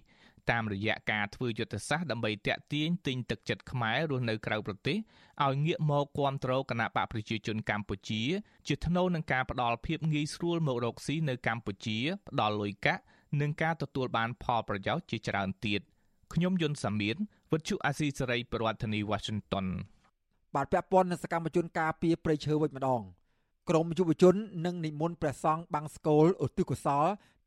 [0.50, 4.98] តាមរយៈការធ្វើយុទ្ធសាស្ត្រដើម្បីតាក់ទាញទិញទឹកចិត្តខ្មែររស់នៅក្រៅប្រទេស
[5.44, 8.22] ឲ្យងាកមកគ្រប់គ្រងគណៈបកប្រជាជនកម្ពុជា
[8.66, 13.02] ជាថ្នូវនឹងការផ្ដល់ភាពងាយស្រួលមករកស៊ីនៅកម្ពុជាផ្ដល់លុយកាក់
[13.40, 15.80] និងការទទួលបានផលប្រយោជន៍ជាច្រើនទៀត
[16.34, 17.16] ខ្ញុំយុនសាមៀន
[17.52, 19.66] វិទ្យុអាស៊ីសេរីប្រធានាធិបតី Washington
[20.54, 23.00] បាទពាក់ព័ន្ធនឹងសកម្មជនការពារព្រៃឈើវិញម្ដង
[23.68, 24.34] ក្រមយុវជន
[24.66, 27.06] និងនិមន្តព្រះសង្ឃបាំងស្កូលឧទ្ទិសកុសល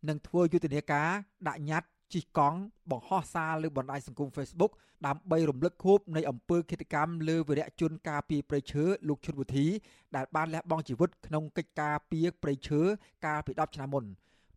[0.09, 1.09] នឹងធ្វើយុទ្ធនាការ
[1.47, 2.59] ដាក់ញត្តិជិះកង់
[2.91, 4.71] បង្ហោះសារលើបណ្ដាញសង្គម Facebook
[5.07, 9.67] ដើម្បីរំលឹកខួបនៃអំពើឃាតកម្មលើវីរៈជនការពារព្រៃឈើលោកឈុតវុធី
[10.15, 12.81] ដែលបានលះបង់ជីវិតក្នុងកិច្ចការពារព្រៃឈើ
[13.25, 14.05] កាលពី10ឆ្នាំមុន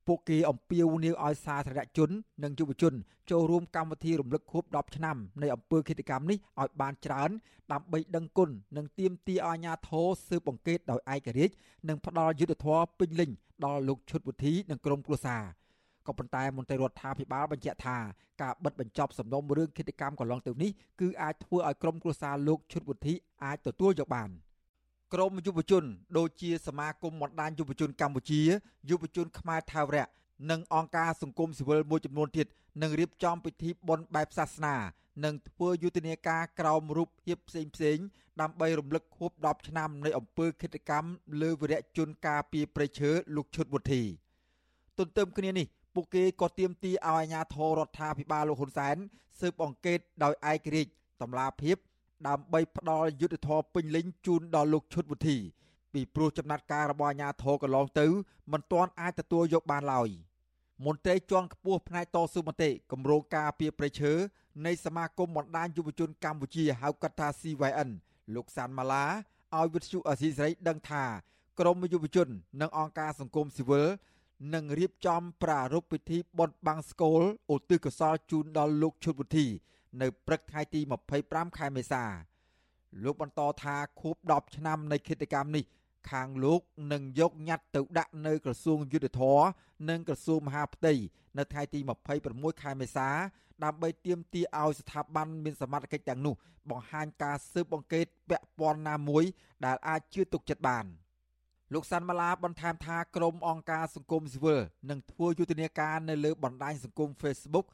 [0.07, 2.11] ពួកគេអំពាវនាវឲ្យសាធារណជន
[2.43, 2.95] និងយុវជន
[3.31, 7.31] ចូលរួមកម្មវិធីរំលឹកខួប10ឆ្នាំនៃអំពើឃាតកម្មនេះឲ្យបានច្រើន
[7.73, 11.55] ដើម្បីដឹងគុណនិងទាមទារឲ្យអាជ្ញាធរស៊ើបអង្កេតដោយឯករាជ្យ
[11.89, 13.31] និងផ្ដល់យុត្តិធម៌ពេញលេញ
[13.65, 15.43] ដល់លោកឈុតវុធីនិងក្រុមគ្រួសារ
[16.07, 17.97] ក៏ប៉ុន្តែមន្ត្រីរដ្ឋាភិបាលបញ្ជាក់ថា
[18.43, 23.15] ការបិទបញ្ចប់សំណុំរឿងឃាតកម្មកន្លងទៅនេះគឺអាចធ្វើឲ្យក្រុមគ្រួសារលោកឈុតវុធី
[23.45, 24.31] អាចទទួលយកបាន។
[25.19, 25.85] ក្រមយុវជន
[26.19, 28.41] ដូចជាសមាគមបណ្ដាញយុវជនកម្ពុជា
[28.91, 30.07] យុវជនខ្មែរថាវរៈ
[30.51, 32.47] និងអង្គការសង្គមស៊ីវិលមួយចំនួនទៀត
[32.83, 34.77] នឹងរៀបចំពិធីបុណ្យបែបសាសនា
[35.25, 37.99] និងធ្វើយុទ្ធនាការក្រោមរូបភាពផ្សេងផ្សេង
[38.41, 41.11] ដើម្បីរំលឹកខួប10ឆ្នាំនៃអំពើឃាតកម្ម
[41.43, 44.03] លើវីរៈជនការពីប្រៃឈើលោកឈុតវុធី
[44.99, 48.97] ទន្ទឹមគ្នានេះពួកគេក៏ទាមទារឲ្យអាជ្ញាធររដ្ឋាភិបាលលោកហ៊ុនសែន
[49.41, 51.77] ស៊ើបអង្កេតដោយឯករាជ្យតម្លាភាព
[52.29, 55.39] ដើម្បីផ្ដល់យុទ្ធធរពេញលេញជូនដល់លោកឈុតវុធី
[55.93, 58.07] ពីព្រោះចំណាត់ការរបស់អាជ្ញាធរកន្លងទៅ
[58.53, 60.09] មិនទាន់អាចទទួលយកបានឡើយ
[60.85, 64.13] មន្ត្រីជាន់ខ្ពស់ផ្នែកតស៊ូមតិគម្រោងការពីប្រៃឈើ
[64.67, 67.91] នៃសមាគមបណ្ដាញយុវជនកម្ពុជាហៅកាត់ថា CYN
[68.35, 69.05] លោកសានម៉ាឡា
[69.57, 71.05] ឲ្យវិទ្យុអសីសេរីដឹងថា
[71.59, 72.29] ក្រមយុវជន
[72.61, 73.87] និងអង្គការសង្គមស៊ីវិល
[74.55, 77.23] នឹងរៀបចំប្រារព្ធពិធីបុណ្យបង្សុកូល
[77.55, 79.47] ឧទ្ទិសកុសលជូនដល់លោកឈុតវុធី
[80.03, 80.81] នៅព្រឹកថ្ងៃទី
[81.19, 82.05] 25ខែមេសា
[83.05, 85.65] លោកបន្តថាខួប10ឆ្នាំនៃគិតកម្មនេះ
[86.11, 86.61] ខាងលោក
[86.93, 89.43] នឹងយកញត្តិទៅដាក់នៅក្រសួងយុទ្ធភ័ព
[89.89, 90.95] និងក្រសួងមហាផ្ទៃ
[91.39, 91.81] នៅថ្ងៃទី
[92.21, 93.09] 26ខែមេសា
[93.65, 96.35] ដើម្បីទាមទារឲ្យស្ថាប័នមានសមត្ថកិច្ចទាំងនោះ
[96.71, 99.25] បង្ហាញការស៊ើបអង្កេតពាក់ព័ន្ធណាមួយ
[99.65, 100.87] ដែលអាចជឿទុកចិត្តបាន
[101.75, 107.67] លោកសាន់ម៉ាឡាបន្ថែមថាក្រមអង្គការសង្គមស៊ីវិលនឹងធ្វើយុទ្ធនាការនៅលើបណ្ដាញសង្គម Facebook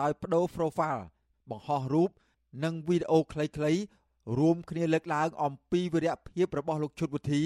[0.00, 1.02] ដោយបដូរ profile
[1.50, 2.10] បង្ហោះរូប
[2.64, 3.80] និងវីដេអូខ្លីៗ
[4.38, 7.42] រួមគ្នាលើកឡើងអំពីវីរៈភាពរបស់លោកឈុតវុធី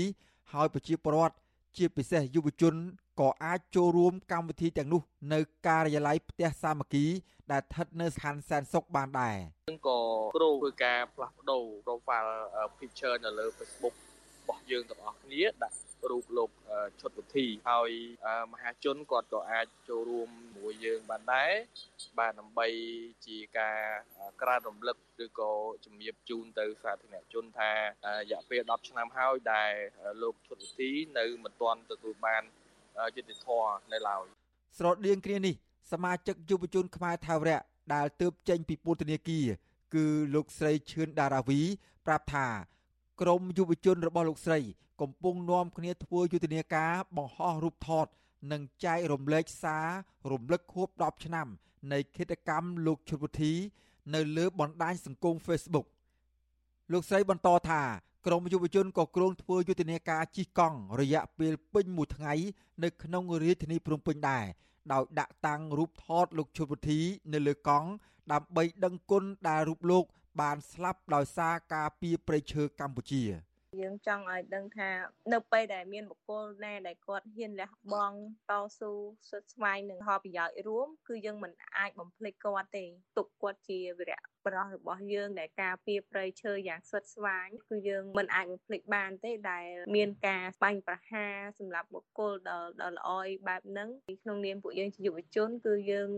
[0.52, 1.34] ហើយប្រជាពលរដ្ឋ
[1.76, 2.74] ជាពិសេសយុវជន
[3.20, 7.04] ក៏អាចចូលរួមកម្មវិធីទាំងនោះ នៅការិយាល័យផ្ទះសាមគ្គី
[7.52, 9.36] ដែលស្ថិតនៅស្ថានសែនសុខបានដែរ
[9.68, 9.98] យើងក៏
[10.36, 12.32] គ្រូធ្វើការផ្លាស់ប្ដូរ profile
[12.78, 13.94] picture នៅលើ Facebook
[14.40, 15.76] របស់យើងទាំងអស់គ្នាដាក់
[16.10, 16.50] រូបលោក
[17.00, 17.90] ឈុតវិធីហើយ
[18.52, 21.52] មហាជនគាត់ក៏អាចចូលរួមមួយយើងបានដែរ
[22.18, 22.68] បាទដើម្បី
[23.26, 23.78] ជាការ
[24.42, 25.52] ក្រើនរំលឹកឬក៏
[25.84, 29.72] ជំរាបជូនទៅសាធារណជនថារយៈពេល10ឆ្នាំហើយដែល
[30.22, 32.42] លោកឈុតវិធីនៅមិនទាន់ទទួលបាន
[33.16, 34.24] យុត្តិធម៌នៅឡើយ
[34.78, 35.54] ស្រដៀងគ្នានេះ
[35.92, 37.60] សមាជិកយុវជនខ្មែរថាវរៈ
[37.94, 39.46] ដែលទើបចេញពីពន្ធនាគារ
[39.94, 41.60] គឺលោកស្រីឈឿនដារាវី
[42.06, 42.46] ប្រាប់ថា
[43.20, 44.60] ក្រមយុវជនរបស់លោកស្រី
[45.00, 48.06] កំពុងនាំគ្នាធ្វើយុទ្ធនាការបង្ហោះរូបថត
[48.52, 49.86] និងចែករំលែកសារ
[50.32, 51.46] រំលឹកខួប10ឆ្នាំ
[51.92, 53.52] នៃគិតកម្មលោកឈុតវុធី
[54.14, 55.86] នៅលើបណ្ដាញសង្គម Facebook
[56.92, 57.82] លោកស្រីបន្តថា
[58.26, 62.34] ក្រមយុវជនក៏គ្រោងធ្វើយុទ្ធនាការជិះកង់រយៈពេលពេញមួយថ្ងៃ
[62.82, 64.44] នៅក្នុងរាជធានីភ្នំពេញដែរ
[64.92, 67.00] ដោយដាក់តាំងរូបថតលោកឈុតវុធី
[67.32, 67.88] នៅលើកង់
[68.32, 70.04] ដើម្បីដឹងគុណដែលរូបលោក
[70.40, 73.24] បានស្លាប់ដោយសារការពីប្រៃឈើកម្ពុជា។
[73.80, 74.90] យើងចង់ឲ្យដឹងថា
[75.32, 78.18] នៅពេលដែលមានបុគ្គលណាដែលគាត់ហ៊ានលះបង់
[78.50, 78.92] តស៊ូ
[79.30, 82.84] សុទ្ធស្វែងនឹងផលប្រយោជន៍រួម គឺយើងមិនអាចបំភ្លេចគាត់ទេ
[83.16, 93.88] ទុកគាត់ជាវីរៈបរោះរបស់យើងដែលការពារព្រៃឈើយ៉ាងសុទ្ធស្វែងគឺយើងមិនអាចបំភ្លេចបានទេដែលមានការបាញ់ប្រហារសម្រាប់បុគ្គលដ៏ដ៏ល្អីបែបហ្នឹង
[94.22, 96.10] ក្នុងនាមពួកយើងជាយុវជន គឺយើង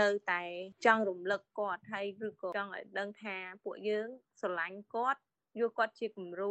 [0.00, 0.42] នៅតែ
[0.84, 4.08] ចង់រំលឹកគាត់ហើយឬក៏ចង់ឲ្យដឹងថាពួកយើង
[4.40, 5.20] ស្រឡាញ់គាត់
[5.60, 6.50] យកគាត់ជាគំរូ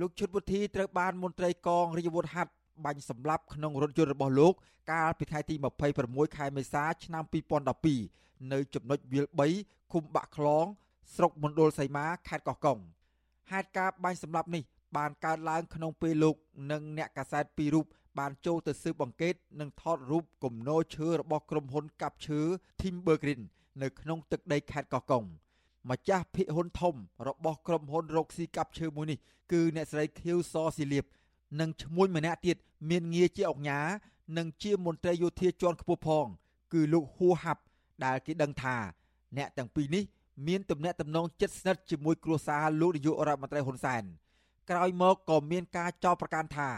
[0.00, 2.52] លោកឈុតវុធីត្រូវបានមន្ត្រីកងរាជអាវុធហត្ថ
[2.84, 4.54] បាញ់សម្លាប់ក្នុងរថយន្តរបស់លោក
[4.92, 5.54] កាលពីថ្ងៃទី
[5.96, 7.24] 26ខែមេសាឆ្នាំ
[7.88, 9.26] 2012នៅចំណុចវាល
[9.58, 10.66] 3ឃុំបាក់ខ្លង
[11.14, 12.78] ស្រុកមណ្ឌលសីមាខេត្តកោះកុង
[13.50, 14.62] ហេតុការបាញ់សម្លាប់នេះ
[14.96, 16.36] បានកើតឡើងក្នុងពេលលោក
[16.70, 17.86] និងអ្នកកាសែតពីររូប
[18.18, 22.40] បានចូលទៅស៊ើបអង្កេតនិងថតរូបគំនរឈើរបស់ក្រុមហ៊ុនកាប់ឈើ
[22.80, 23.42] Timber Green
[23.82, 25.24] នៅក្នុងទឹកដីខេត្តកោះកុង
[25.88, 26.94] ម្ចាស់ភាគហ៊ុនធំ
[27.28, 29.18] របស់ក្រុមហ៊ុនរកស៊ីកាប់ឈើមួយនេះ
[29.52, 31.04] គឺអ្នកស្រីខៀវសស៊ីលៀប
[31.60, 32.56] និងឈ្មោះម្នាក់ទៀត
[32.90, 33.80] មានងារជាអុកញ៉ា
[34.38, 36.26] និងជាមន្ត្រីយោធាជាន់ខ្ពស់ផង
[36.72, 37.62] គឺលោកហួហាប់
[38.04, 38.76] ដែលគេដឹងថា
[39.36, 40.04] អ្នកទាំងពីរនេះ
[40.46, 44.02] មានទំនាក់ទំនងជិតស្និទ្ធជាមួយគ្រួសារលោកនាយករដ្ឋមន្ត្រីហ៊ុនសែន
[44.70, 46.68] ក្រោយមកក៏មានការចោទប្រកាន់ថា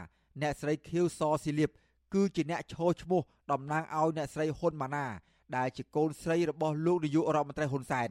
[0.43, 1.71] អ្នកស្រីខៀវសស៊ីលៀប
[2.15, 5.07] គឺជាអ្នកឈរឈ្មោះតំណាងឲ្យអ្នកស្រីហ៊ុនម៉ាណា
[5.57, 8.11] ដែលជាកូនស្រីរបស់លោកនាយករដ្ឋមន្ត្រីហ៊ុនសែន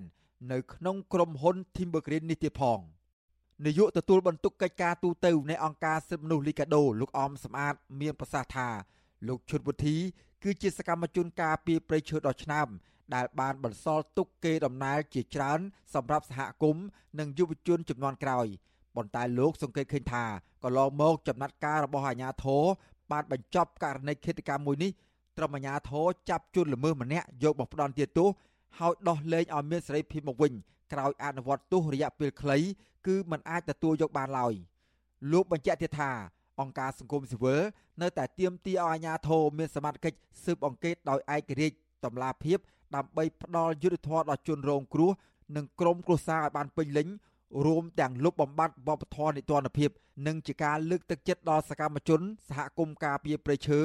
[0.49, 2.79] នៅក្នុងក្រុមហ៊ុន Timber Green នេះទៀតផង
[3.65, 8.67] នាយកទទួលបន្ទុកកិច្ចការទូតនៃអង្គការសិទ្ធិមនុស្សលីកាដូលោកអមសំអាត មានប្រសាសន៍ថា
[9.27, 9.97] លោកឈុតវុធី
[10.43, 12.67] គឺជាសកម្មជនការពារព្រៃឈើដ៏ឆ្នើម
[13.15, 15.59] ដែលបានបន្សល់ទុកគេដំណើរជាច្រើន
[15.93, 16.85] សម្រាប់សហគមន៍
[17.19, 18.47] និងយុវជនចំនួនក្រោយ
[18.95, 20.23] ប៉ុន្តែលោកសង្កេតឃើញថា
[20.63, 22.63] កន្លងមកចំណាត់ការរបស់អាជ្ញាធរ
[23.11, 24.91] បានបញ្ចប់ករណីឃាតកម្មមួយនេះ
[25.37, 28.29] ត្រឹមអាជ្ញាធរចាប់ជនល្មើសម្នាក់យកមកផ្ដន់ទាទោស
[28.79, 30.53] ហើយដោះលែងឲ្យមានសេរីភាពមកវិញ
[30.93, 32.57] ក្រោយអនុវត្តទោសរយៈពេលខ្លី
[33.07, 34.53] គឺมันអាចទទួលយកបានឡើយ
[35.31, 36.11] លោកបញ្ជាក់ទៀតថា
[36.59, 37.61] អង្គការសង្គមស៊ីវិល
[38.01, 42.57] នៅតែទាមទារឲ្យអាជ្ញាធរមានសមត្ថកិច្ចស៊ើបអង្កេតដោយឯករាជ្យតម្លាភាព
[42.95, 45.11] ដើម្បីផ្ដល់យុត្តិធម៌ដល់ជនរងគ្រោះ
[45.55, 47.07] និងក្រុមគ្រួសារឲ្យបានពេញលេញ
[47.65, 49.89] រួមទាំងលុបបំបាត់វប្បធម៌នីតិរដ្ឋភាព
[50.27, 53.79] និងជាការលើកទឹកចិត្តដល់សកម្មជនសហគមន៍ការពារព្រៃឈើ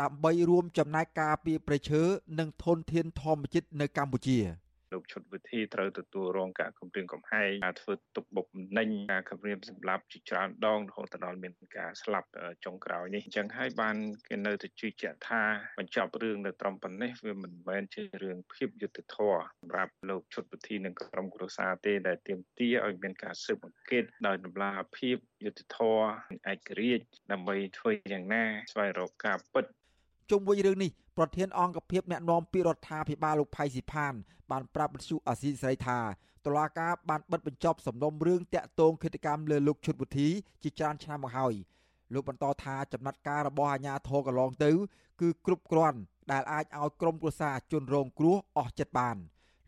[0.00, 2.02] ដើម្បីរួមចំណែកការពារព្រៃឈើ
[2.38, 4.38] និងធនធានធម្មជាតិនៅកម្ពុជា។
[4.92, 12.28] លោកឈុតវិធីត្រូវទទួលរងការគំរាមកំហែងការធ្វើទុកបុកម្នេញការគំរាមសម្លាប់ជាច្រើនដងរហូតដល់មានការស្លាប់
[12.64, 13.96] ចុងក្រោយនេះអញ្ចឹងហើយបាន
[14.28, 15.42] គេនៅតែជឿជាក់ថា
[15.78, 26.02] បញ្ចប់រឿងនៅត្រឹមប៉ុណ្ណេះវាមិនមែនជារឿងភាពយុត្តិធម៌សម្រាប់លោកឈុតវិធីនិងក្រុមគ្រួសារទេដែលទាមទារឲ្យមានការស៊ើបអង្កេតដោយតម្លាភាពយុត្តិធម៌
[26.52, 29.64] ឯករាជ្យដើម្បីធ្វើយ៉ាងណាស្វែងរកការពិត
[30.30, 34.14] ជុំវិញរឿងនេះ ប្រធានអង្គភិបអ្នកណែនាំពាក្យរដ្ឋាភិបាលលោកផៃស៊ីផាន
[34.50, 35.98] បានប្រាប់វិទ្យុអាស៊ីសេរីថា
[36.46, 40.28] តុលាការបានបិទបញ្ចប់សំណុំរឿងតាក់ទងគិតកម្មលើលោកឈុតវុធី
[40.62, 41.54] ជាច្រើនឆ្នាំមកហើយ
[42.14, 44.70] លោកបន្តថាចំណាត់ការរបស់អាជ្ញាធរកន្លងទៅ
[45.20, 45.98] គឺគ្រប់គ្រាន់
[46.32, 49.16] ដែលអាចឲ្យក្រុមគ្រួសារជនរងគ្រោះអស់ចិត្តបាន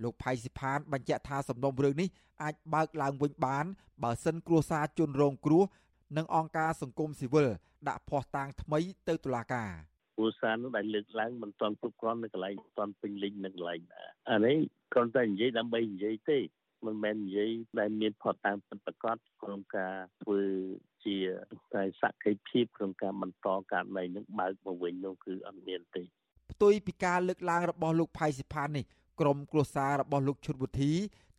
[0.02, 2.08] លោកផៃស៊ីផានបញ្ជាក់ថាសំណុំរឿងនេះ
[2.42, 3.64] អាចបើកឡើងវិញបាន
[4.02, 5.64] បើសិនគ្រួសារជនរងគ្រោះ
[6.16, 7.48] និងអង្គការសង្គមស៊ីវិល
[7.88, 9.70] ដាក់ភ័ស្តុតាងថ្មីទៅតុលាការ
[10.16, 14.56] គ្រួសារនោះដែលលើកឡើងមិនទាន់គ្រប់គ្រាន់នៅកន្លែងមិនទាន់ពេញលេញនៅកន្លែងណាអានេះ
[14.92, 16.38] គ្រាន់តែនិយាយដើម្បីនិយាយទេ
[16.86, 20.40] មិនមែននិយាយដែលមានផតតាមពិតប្រាកដក្នុងការធ្វើ
[21.04, 21.16] ជា
[21.74, 26.02] តែសក្ខីភាពក្នុងការបន្តការណៃនឹងបើកមកវិញនោះគឺអត់មានទេ
[26.52, 28.84] ផ្ទុយពីការលើកឡើងរបស់លោកផៃសិផាននេះ
[29.20, 30.92] ក្រុមគ្រួសាររបស់លោកឈុតវុធី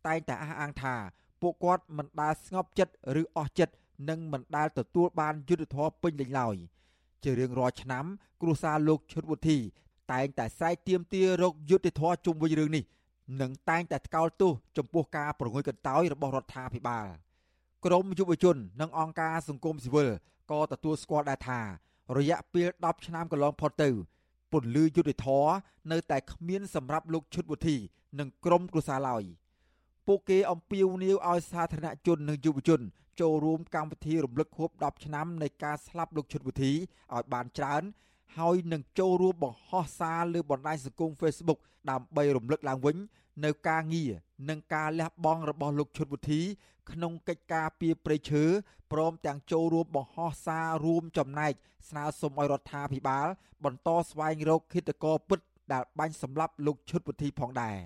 [0.06, 0.96] តែងតែអះអាងថា
[1.42, 3.74] ពួកគាត់មិនដែលស្ងប់ចិត្តឬអស់ចិត្ត
[4.08, 6.56] និងមិនដែលទទួលបានយុត្តិធម៌ពេញលេញឡើយ
[7.24, 8.04] ជារៀងរាល់ឆ្នាំ
[8.42, 9.58] គ្រួសារលោកឈុតវុធី
[10.12, 12.84] តែងតែស្រែកទាមទាររកយុត្តិធម៌ជុំវិញរឿងនេះ
[13.40, 17.06] និងតែងតែថ្កោលទោសចំពោះការប្រងើយកន្តើយរបស់រដ្ឋាភិបាល
[17.84, 20.08] ក្រមយុវជន និងអង្គការសង្គមស៊ីវិល
[20.50, 21.60] ក៏ទទួលស្គាល់ដែរថា
[22.18, 23.90] រយៈពេល10ឆ្នាំកន្លងផុតទៅ
[24.52, 25.46] ពន្លឺយុទ្ធធរ
[25.92, 27.76] នៅតែគ្មានសម្រាប់លោកឈុតវុធី
[28.18, 29.22] និងក្រុមគ្រួសារឡើយ
[30.06, 32.80] ពួកគេអំពាវនាវឲ្យសាធារណជននិងយុវជន
[33.20, 36.72] ចូលរួមកម្មវិធីរំលឹកខួប10ឆ្នាំនៃការស្លាប់លោកឈុតវុធី
[37.14, 37.82] ឲ្យបានច្រើន
[38.38, 41.58] ហើយនឹងចូលរួមបង្ហោះសារលើបណ្ដាញសង្គម Facebook
[41.90, 42.96] ដើម្បីរំលឹកឡើងវិញ
[43.44, 44.12] នៅការងារ
[44.48, 46.40] និងការលះបង់របស់លោកឈុតវុធី
[46.90, 48.44] ក្នុងកិច្ចការពីព្រៃឈើ
[48.92, 51.52] ព្រមទាំងចូលរួមបង្ហោះសាររួមចំណែក
[51.88, 53.26] ស្នើសុំឲ្យរដ្ឋាភិបាល
[53.64, 55.38] បន្តស្វែងរកឃាតករពិត
[55.72, 57.78] ដែលបាញ់សម្លាប់លោកឈុតវុធីផងដែរ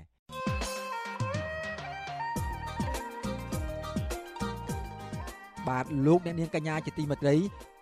[5.69, 7.37] បាទលោកអ្នកនាងកញ្ញាជាទីមេត្រី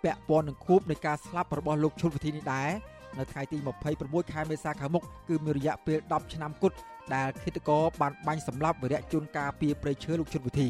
[0.05, 2.71] ពាក់ព័ន្ធនឹងខួបនៃការស្លាប់របស់លោកឈុតវុធីនេះដែរ
[3.19, 3.57] នៅថ្ងៃទី
[3.97, 6.77] 26ខែមេសាខាងមុខគឺមានរយៈពេល10ឆ្នាំគត់
[7.15, 10.69] ដែលឃាតករបានបាញ់សម្លាប់វីរៈជនការពីប្រៃឈើលោកឈុតវិធី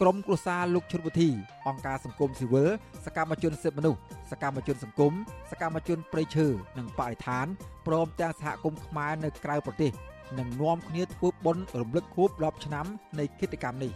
[0.00, 1.28] ក្រមគ្រួសារលោកឈុតវិធី
[1.66, 2.68] អង្គការសង្គមស៊ីវិល
[3.04, 5.12] សកម្មជនសិទ្ធិមនុស្សសកម្មជនសង្គម
[5.50, 6.46] សកម្មជនប្រៃឈើ
[6.78, 7.46] និងបរិស្ថាន
[7.86, 9.92] ព្រមទាំងសហគមន៍ខ្មែរនៅក្រៅប្រទេស
[10.38, 12.86] នឹងនាំគ្នាធ្វើបុណ្យរំលឹកខួប10ឆ្នាំ
[13.18, 13.92] នៃគិតកម្មនេះ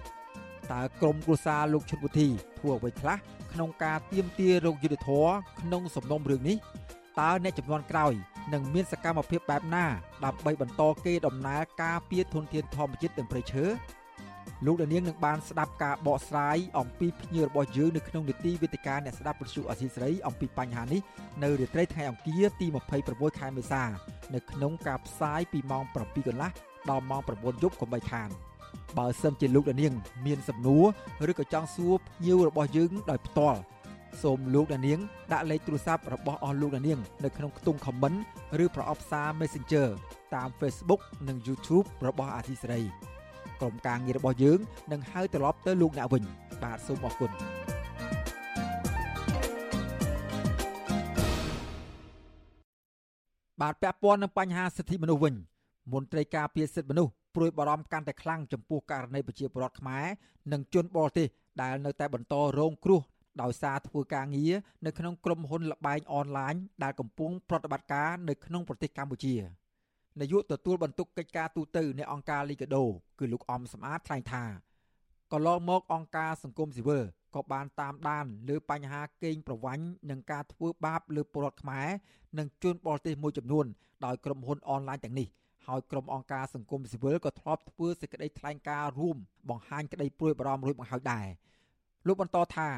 [0.72, 2.28] តើក្រមគ្រួសារលោកឈុតវិធី
[2.58, 3.16] ធ្វើអ្វីខ្លះ
[3.52, 5.26] ក្នុងការទៀមទារោគយុទ្ធធរ
[5.60, 6.56] ក្នុងសំណុំរឿងនេះ
[7.20, 8.12] តើអ្នកចំនួនក្រោយ
[8.52, 9.84] នឹងមានសកម្មភាពបែបណា
[10.24, 13.64] ដើម្បីបន្តគេដំណើរការពារធនធានធម្មជាតិនិងព្រៃឈើ
[14.66, 21.00] លោកដានៀងនឹងបានស្ដាប់ការបកស្រាយអំពីភ្ញៀវរបស់យើងនៅក្នុងនីតិវិទ្យាអ្នកស្ដាប់វិទ្យុអសីស្រីអំពីបញ្ហានេះ
[21.42, 22.66] នៅរាត្រីថ្ងៃអង្គារទី
[23.02, 23.84] 26ខែមេសា
[24.34, 26.50] នៅក្នុងការផ្សាយពីម៉ោង7កន្លះ
[26.90, 28.30] ដល់ម៉ោង9យប់កុំបីខាន
[28.98, 29.92] បើសិនជាលោកដានៀង
[30.26, 30.84] មានសំណួរ
[31.30, 33.60] ឬក៏ចង់សួរភ្ញៀវរបស់យើងដោយផ្ទាល់
[34.22, 35.00] សូមលោកអ្នកនាង
[35.32, 38.18] ដាក់លេខទូរស័ព្ទរបស់អស់លោកអ្នកនាងនៅក្នុងខ្ទង់ comment
[38.64, 39.88] ឬប្រអប់សារ Messenger
[40.34, 42.82] តាម Facebook និង YouTube របស់អាស៊ីសេរី
[43.60, 44.58] ក្រុមការងាររបស់យើង
[44.92, 46.22] នឹងហៅត្រឡប់ទៅលោកអ្នកវិញ
[46.62, 47.30] បាទសូមអរគុណ
[53.60, 55.34] បាទពាក់ព័ន្ធនឹងបញ្ហាសិទ្ធិមនុស្សវិញ
[55.92, 60.06] មន្ត្រីការពារសិទ្ធិមនុស្ស ព្រួយបារម្ភកាន់តែខ្លាំងចំពោះករណីប្រជាពលរដ្ឋខ្មែរ
[60.52, 61.28] និងជនបរទេស
[61.62, 63.00] ដែលនៅតែបន្តរងគ្រោះ
[63.42, 64.54] ដោយសារធ្វើការងារ
[64.86, 69.34] នៅក្នុងក្រុមហ៊ុនលបែងអនឡាញដែលកំពុងប្រតិបត្តិការនៅក្នុងប្រទេសកម្ពុជា
[70.20, 72.84] នាយកទទួលបន្ទុកកិច្ចការទូតនៃអង្គការលីកាដូ
[73.18, 74.44] គឺលោកអំសំអាតថ្លែងថា
[75.32, 81.88] កន្លងមកអង្គការសង្គមស៊ីវិលក៏បានតាមដានលើបញ្ហាកេងប្រវ័ញ្ចនិងការធ្វើបាបលើពលរដ្ឋខ្មែរ
[82.38, 83.66] និងជនបរទេសមួយចំនួន
[84.04, 85.28] ដោយក្រុមហ៊ុនអនឡាញទាំងនេះ
[85.68, 89.16] ហើយក្រុមអង្គការសង្គមស៊ីវិលក៏ធ្លាប់ធ្វើសេចក្តីថ្លែងការណ៍រួម
[89.50, 91.26] បង្ហាញក្តីព្រួយបារម្ភរួចមកហើយដែរ
[92.06, 92.68] លោកបន្តថា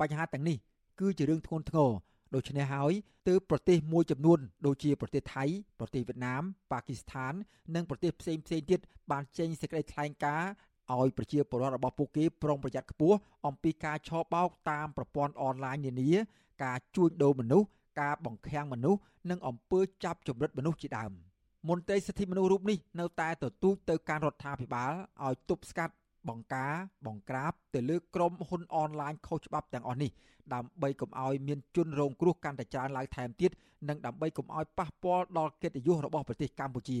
[0.00, 0.56] បញ្ហាទាំងនេះ
[1.00, 1.90] គឺជារឿងធ្ងន់ធ្ងរ
[2.34, 2.92] ដូច្នេះហើយ
[3.28, 5.44] ទើបប្រទេសមួយចំនួនដូចជាប្រទេសថៃ
[5.78, 7.32] ប្រទេសវៀតណាមប៉ាគីស្ថាន
[7.74, 10.50] និងប្រទេសផ្សេងផ្សេងទៀតបានចេញសេចក្តីថ្លែងការណ៍
[10.94, 16.12] ឲ្យប្រជាពលរដ្ឋរបស់ពួកគេប្រុងប្រយ័ត្នខ្ពស់អំពីការឆបោកតាមប្រព័ន្ធអនឡាញនានា
[16.64, 17.66] ការជួញដូរមនុស្ស
[18.00, 21.12] ការបង្ខាំងមនុស្សនិងអំពើចាប់ចម្រិតមនុស្សជាដើម
[21.68, 24.92] មន្ត្រីសិទ្ធិមនុស្សរូបនេះនៅតែទទូចទៅការរដ្ឋាភិបាល
[25.24, 25.94] ឲ្យទប់ស្កាត់
[26.28, 26.72] បង្ការ
[27.06, 30.10] បង្ក្រាបទៅលើក្រុមហ៊ុនអនឡាញខុសច្បាប់ទាំងអស់នេះ
[30.54, 33.50] ដើម្បីកុំឲ្យមានជនរងគ្រោះកាន់តែច្រើនឡើងថែមទៀត
[33.88, 37.00] និងដើម្បីកុំឲ្យប៉ះពាល់ដល់កិត្តិយសរបស់ប្រទេសកម្ពុជា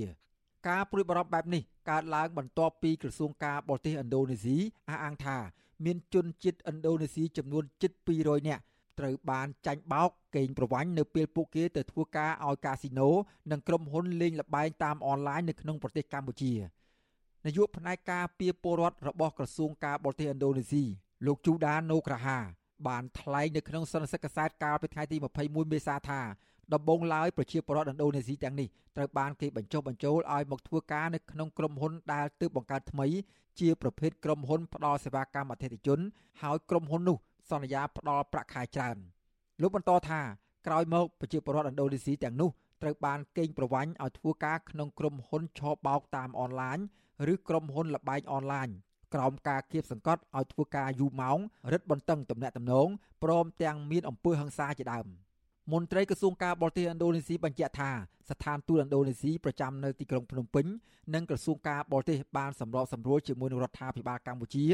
[0.68, 4.56] ការព្រួយបារម្ភបែបនេះកើតឡើងបន្ទាប់ពីក្រសួងការបរទេសឥណ្ឌូនេស៊ី
[4.88, 5.36] អះអាងថា
[5.84, 8.62] មានជនជាតិឥណ្ឌូនេស៊ីចំនួនជិត200នាក់
[8.98, 13.10] ត្រូវបានចាញ់បោកកេងប្រវ័ញ្ចនៅពេលពួកគេទៅធ្វើការឲ្យកាស៊ីណូ
[13.50, 16.52] និងក្រុមហ៊ុនលេងល្បែងតាមអនឡាញនៅក្នុងប្រទេសកម្ពុជា
[17.44, 20.84] នាយកផ្នែកការពារពលរដ្ឋរបស់ក្រសួងការបរទេសឥណ្ឌូនេស៊ី
[21.26, 22.38] លោកជូដាណូក្រាហា
[22.88, 26.20] បានថ្លែងនៅក្នុងសន្និសីទកាសែតកាលពីថ្ងៃទី21មេសាថា
[26.74, 33.06] ដំបូងឡើយប្រជាពលរដ្ឋឥណ្ឌូនេស៊ីទាំងនេះត្រូវបានគេបញ្ចុះបញ្ចូលឲ្យមកធ្វើការនៅក្នុងក្រុមហ៊ុនដែលទើបបង្កើតថ្មី
[33.60, 35.98] ជាប្រភេទក្រុមហ៊ុនផ្ដល់សេវាកម្មអតិថិជន
[36.42, 37.18] ហើយក្រុមហ៊ុននោះ
[37.50, 38.96] សន្យាផ្ដល់ប្រាក់ខែច្រើន
[39.60, 40.20] លោកបន្តថា
[40.66, 42.50] ក្រោយមកប្រជាពលរដ្ឋឥណ្ឌូនេស៊ីទាំងនោះ
[42.82, 46.78] ត្រូវបានកេងប្រវ័ញ្ចឲ្យធ្វើការក្នុងក្រុមហ៊ុនឆបោកតាមអនឡាញ
[47.32, 48.68] ឬក្រុមហ៊ុនលបែងអនឡាញ
[49.14, 51.38] ក្រោមការគៀបសង្កត់ឲ្យធ្វើការយូរម៉ោង
[51.72, 52.88] រឹតបន្តឹងទំនាក់ទំនង
[53.22, 55.06] ព្រមទាំងមានអំពើហិង្សាជាដើម
[55.72, 57.90] មន្ត្រីក្រសួងការបរទេសឥណ្ឌូនេស៊ីបញ្ជាក់ថា
[58.30, 60.66] ស្ថានទូតឥណ្ឌូនេស៊ីប្រចាំនៅទីក្រុងភ្នំពេញ
[61.14, 64.64] និងក្រសួងការបរទេសបានសម្របសម្រួលជាមួយនឹងរដ្ឋាភិបាលកម្ពុជា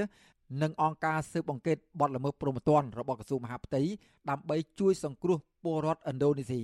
[0.63, 3.83] និងអង្គការស៊ើបអង្កេតបទល្មើសព្រហ្មទណ្ឌរបស់ក្រសួងមហាផ្ទៃ
[4.31, 6.63] ដើម្បីជួយសង្គ្រោះពលរដ្ឋឥណ្ឌូនេស៊ី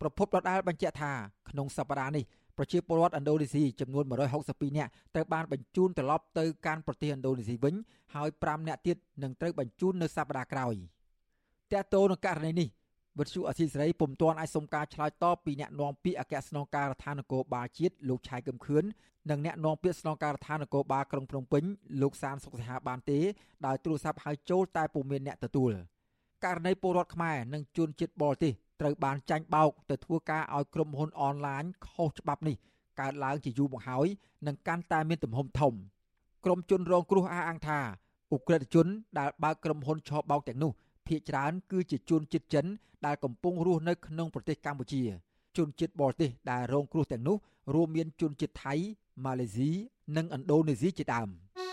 [0.00, 1.12] ប្រពន្ធដដាលបញ្ជាក់ថា
[1.50, 2.24] ក្នុងសប្តាហ៍នេះ
[2.58, 4.04] ប្រជាពលរដ្ឋឥណ្ឌូនេស៊ីចំនួន
[4.40, 7.74] 162នាក់ត្រូវបានបញ្ជូនត្រឡប់ទៅកាន់ប្រទេសឥណ្ឌូនេស៊ីវិញ
[8.14, 10.74] ហើយ5នាក់ទៀតនឹងត្រូវបញ្ជូននៅសប្តាហ៍ក្រោយ
[11.72, 12.68] តើតើនឹងករណីនេះ
[13.18, 18.84] វិទ្យុអសីសេរីពុំទាន់អាចសុំការឆ្លើយតបពីអ្នកនាំពាក្យអគ្គស្នងការដ្ឋាននគរបាលជាតិលោកឆៃកឹមខឿន
[19.30, 21.64] និងអ្នកនាំពាក្យស្នងការដ្ឋាននគរបាលក្រុងភ្នំពេញ
[22.02, 23.18] លោកសានសុកសិហាបានទេ
[23.66, 25.72] ដោយទូរស័ព្ទហៅចូលតែពុំមានអ្នកទទួល
[26.44, 32.56] ករណីពលរដ្ឋខ្មែរនិងជនជាតិបរទេសត្រូវបានចាញ់បោកទៅធ្វើការឲ្យក្រុមហ៊ុនអនឡាញខុសច្បាប់នេះ
[33.00, 34.06] កើតឡើងជាយូរមកហើយ
[34.46, 35.72] និងកាន់តែមានទំហំធំ
[36.44, 37.80] ក្រុមជនរងគ្រោះអះអាងថា
[38.32, 38.86] អ ுக ្រិតជន
[39.18, 40.72] ដែលបើកក្រុមហ៊ុនឆបោកទាំងនោះ
[41.06, 42.66] ភ ieck ច្រើនគឺជាជនជាតិចិន
[43.06, 45.02] ដែលកំពុងរស់នៅក្នុងប្រទេសកម្ពុជា
[45.56, 47.36] ជនជាតិបរទេសដែលរងគ្រោះទាំងនោះ
[47.74, 48.74] រួមមានជនជាតិថៃ
[49.24, 49.70] ម៉ាឡេស៊ី
[50.16, 51.28] និងឥណ្ឌូនេស៊ីជាដើម។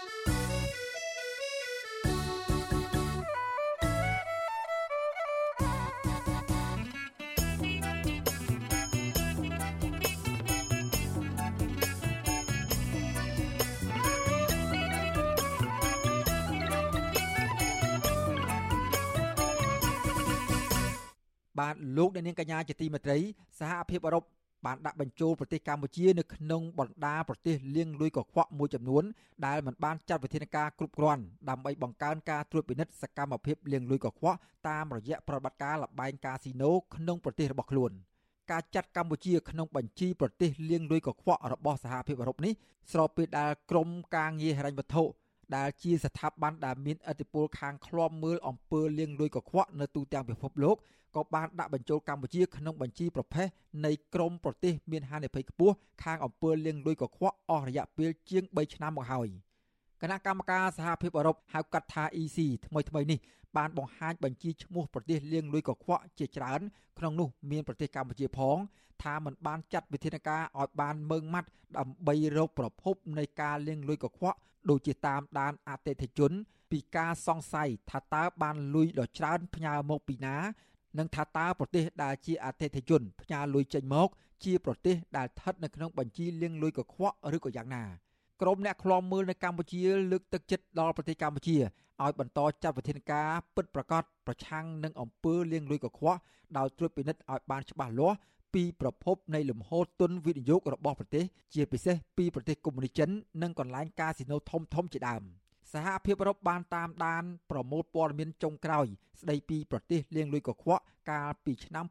[21.98, 23.18] លោកអ្នកនាងកញ្ញាជាទីមេត្រី
[23.60, 24.24] សហភាពអឺរ៉ុប
[24.66, 29.04] បានដាក់បញ្ចូលប្រទេសកម្ពុជានៅក្នុងបណ្ដាប្រទេសលាងលុយកខ្វក់មួយចំនួន
[29.46, 34.38] ដែលមិនបានចាត់វិធានការគ្រប់គ្រាន់ដើម្បីបង្កើនការត្រួតពិនិត្យសកម្មភាពលាងលុយកខ្វក់
[34.70, 37.92] តាមរយៈប្រតិបត្តិការលបែងកាស៊ីណូក្នុងប្រទេសរបស់ខ្លួន
[38.52, 42.54] ការចាត់កម្ពុជាក្នុងបញ្ជីប្រទេសលាងលុយកខ្វក់របស់សហភាពអឺរ៉ុបនេះ
[42.92, 45.04] ស្របពេលដែលក្រមការងារហិរញ្ញវត្ថុ
[45.56, 50.76] ដែលជាស្ថាប័នដែលមានឥទ្ធិពលខាងឃ្លាំមើលអំពើលាងលុយកខ្វក់នៅទូទាំងពិភពលោក
[51.16, 53.48] ក៏បានដាក់បញ្ចូលកម្ពុជាក្នុងបញ្ជីប្រភេទ
[53.86, 59.28] នៃក្រមប្រទេសមានហានិភ័យខ្ពស់ខាងអំពើលាងលុយកខ្វក់អស់រយៈពេលជាង3ឆ្នាំមកហើយ
[60.02, 63.20] គណៈកម្មការសហភាពអឺរ៉ុបហៅកាត់ថា EC ថ្មីថ្មីនេះ
[63.58, 66.62] បានបង្ហាញបញ្ជីឈ្មោះប្រទេសលាងលុយកខ្វក់ជាច្រើន
[66.98, 68.58] ក្នុងនោះមានប្រទេសកម្ពុជាផង
[69.04, 74.38] ថាมันបានចាត់វិធានការឲ្យបានមើងម៉ាត់ដើម្បីរកប្រភពនៃការលាងលុយកខ្វក់
[74.70, 76.32] ដូចជាតាមដានអតិថិជន
[76.72, 80.36] ពីការសង្ស័យថាតើបានលុយដ៏ច្រើនផ្ញើមកពីណា
[80.98, 84.10] និងថាតើប្រទេសដែលជាអតិថិជនផ្ញើលុយចេញមក
[84.44, 87.84] ជាប្រទេសដែលស្ថិតនៅក្នុងបញ្ជីលាងលុយកខ្វក់ឬក៏យ៉ាងណា
[88.42, 89.82] ក្រមអ្នកឃ្លាំមើលនៅកម្ពុជា
[90.12, 91.58] លើកទឹកចិត្តដល់ប្រទេសកម្ពុជា
[92.04, 96.20] ឲ្យបន្តចាត់វិធានការពិតប្រាកដប្រឆាំងនឹងអំពើលាងលុយកខ្វក់
[96.58, 98.18] ដោយត្រួតពិនិត្យឲ្យបានច្បាស់លាស់
[98.54, 103.10] ពីប្រភពនៃលំហូរទុនវិនិយោគរបស់ប្រទេសជាពិសេសពីប្រទេសកុម្មុយនីសចិន
[103.42, 105.24] និងកន្លែងកាស៊ីណូធំធំជាដើម។
[105.74, 108.86] សហភាពអឺរ៉ុបបានតាមដានប្រមូលព័ត៌មានចុងក្រោយ
[109.22, 111.86] ស្ដីពីប្រទេសលាងលុយកខ្វក់កាលពីឆ្នាំ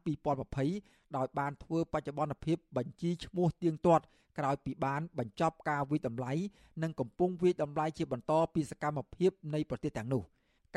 [0.55, 4.03] 2020ដោយបានធ្វើបច្ចុប្បន្នភាពបញ្ជីឈ្មោះទៀងទាត់
[4.37, 6.33] ក្រោយពីបានបញ្ចប់ការវិតម្លៃ
[6.83, 10.21] និងកំពុងវិតម្លៃជាបន្តពីសកម្មភាពនៃប្រទេសទាំងនោះ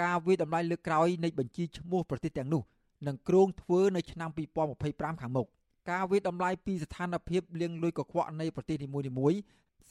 [0.02, 2.62] ការវិតម្លៃលើកក្រោយនៃបញ្ជីឈ្មោះប្រទេសទាំងនោះ
[3.06, 4.30] នឹងគ្រោងធ្វើនៅឆ្នាំ
[4.76, 5.46] 2025ខាងមុខ
[5.90, 9.38] ការវិតម្លៃពីស្ថានភាពលាងលុយកខ្វក់នៃប្រទេសនីមួយៗ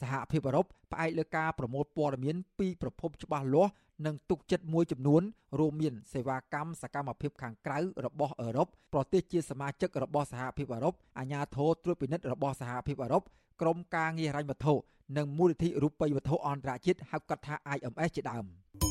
[0.00, 3.72] សហភាពអឺរ៉ុបផ្អែកលើការប្រមូលព័ត៌មានពីប្រភពច្បាស់លាស់
[4.06, 5.22] និងទុកចិត្តមួយចំនួន
[5.58, 13.22] រួមមានសេវាកម្មសកម្មភាពខាងក្រៅរបស់អឺរ៉ុបប្រទេសជាសមាជិករបស់សហភាពអឺរ៉ុបអាជ្ញាធរត្រួតពិនិត្យរបស់សហភាពអឺរ៉ុប
[13.60, 14.74] ក្រមការងារហិរញ្ញវត្ថុ
[15.16, 18.46] និងមូលនិធិរូបិយវត្ថុអន្តរជាតិហៅកាត់ថា IMS ជាដើម។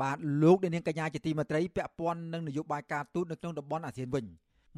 [0.00, 4.24] បាទលោកអ្នកនាងកញ្ញាជាទីមេត្រីពាក់ព័ន្ធនឹងនយោបាយការទូតនៅក្នុងតំបន់អាស៊ានវិញ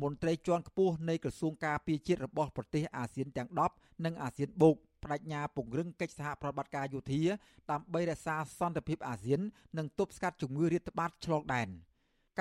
[0.03, 7.23] មន្ត្រីជាន់ខ្ពស់នៃក្រសួងការពារជាតិរបស់ប្រទេសអាស៊ានទាំង10និងអាស៊ានបូកបដិញ្ញាពង្រឹងកិច្ចសហប្រតិបត្តិការយោធា
[7.71, 9.41] ដើម្បីរក្សាសន្តិភាពអាស៊ាន
[9.79, 11.69] និងទប់ស្កាត់ជំងឺរាតត្បាតឆ្លងដែន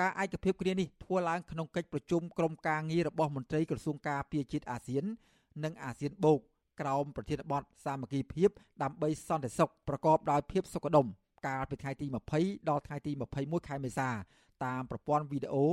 [0.00, 5.04] ការឯកភាពគ្នានេះធ្វើឡើងក្នុងកិច្ចប្រជុំក្រុមការងាររបស់មន្ត្រីក្រសួងការពារជាតិអាស៊ាន
[5.64, 6.40] និងអាស៊ានបូក
[6.80, 8.50] ក្រោមប្រធានបទសាមគ្គីភាព
[8.82, 11.06] ដើម្បីសន្តិសុខប្រកបដោយភាពសុខដុម
[11.46, 12.06] កាលពីថ្ងៃទី
[12.38, 14.10] 20ដល់ថ្ងៃទី21ខែមេសា
[14.64, 15.66] តាមប្រព័ន្ធវីដេអូ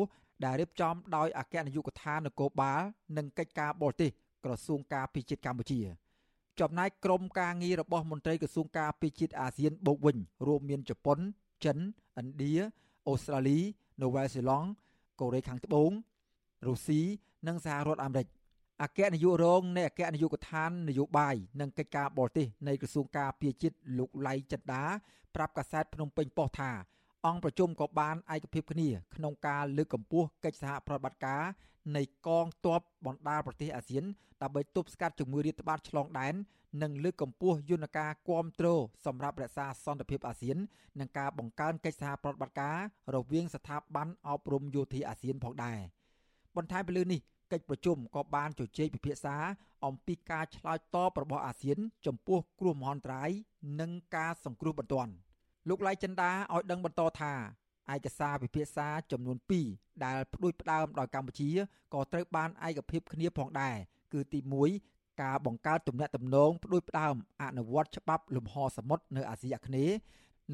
[0.45, 2.81] ដែលរៀបចំដោយអគ្គនាយកដ្ឋាននគរបាល
[3.17, 4.09] និងកិច្ចការបរទេស
[4.45, 5.79] ក្រសួងការពារជាតិកម្ពុជា
[6.59, 10.17] ចំណែកក្រុមការងាររបស់មន្ត្រីក្រសួងការពារជាតិអាស៊ានបូកវិញ
[10.47, 11.19] រួមមានជប៉ុន
[11.65, 11.77] ចិន
[12.19, 12.53] ឥណ្ឌា
[13.07, 13.59] អូស្ត្រាលី
[14.03, 14.67] នូវែលសេឡង់
[15.19, 15.91] កូរ៉េខាងត្បូង
[16.67, 17.01] រុស្ស៊ី
[17.47, 18.27] និងសហរដ្ឋអាមេរិក
[18.83, 24.83] អគ្គនាយករងនៃអគ្គនាយកដ្ឋាននយោបាយនិងកិច្ចការបរទេសនៃក្រសួងការពារជាតិលោកឡៃចិន្តា
[25.35, 26.71] ប្រាប់កាសែតភ្នំពេញប៉ុស្តិ៍ថា
[27.27, 31.43] អង្គប្រជុំក៏បានឯកភាពគ្នាក្នុងការលើកកម្ពស់កិច្ចសហប្រតិបត្តិការ
[31.95, 34.03] នៃកងទ័ពបណ្ដាប្រទេសអាស៊ាន
[34.41, 36.33] ដើម្បីទប់ស្កាត់ជំងឺរាតត្បាតឆ្លងដែន
[36.83, 38.67] និងលើកកម្ពស់យន្តការគាំទ្រ
[39.05, 40.57] សម្រាប់រក្សាសន្តិភាពអាស៊ាន
[40.99, 42.77] និងការបង្កើនកិច្ចសហប្រតិបត្តិការ
[43.15, 45.79] រវាងស្ថាប័នអប់រំយោធាអាស៊ានផងដែរ
[46.55, 47.21] បន្ថែមពីលើនេះ
[47.51, 49.35] កិច្ចប្រជុំក៏បានជជែកពិភាក្សា
[49.85, 53.29] អំពីការឆ្លើយតបរបស់អាស៊ាន ចំពោះគ្រោះមហន្តរាយ
[53.79, 55.11] និងការសង្គ្រោះបន្ទាន់
[55.69, 57.33] លោកឡៃចិន្តាឲ្យដឹងបន្តថា
[57.93, 59.37] ឯកសារពិភាក្សាចំនួន
[59.69, 61.49] 2ដែលផ្ដួចផ្ដើមដោយកម្ពុជា
[61.93, 63.75] ក៏ត្រូវបានឯកភាពគ្នាផងដែរ
[64.13, 64.39] គឺទី
[64.81, 69.95] 1ការបង្កើតទំនាក់ទំនងផ្ដួចផ្ដើមអនុវត្តច្បាប់លំហសមុទ្រនៅអាស៊ីអាគ្នេយ៍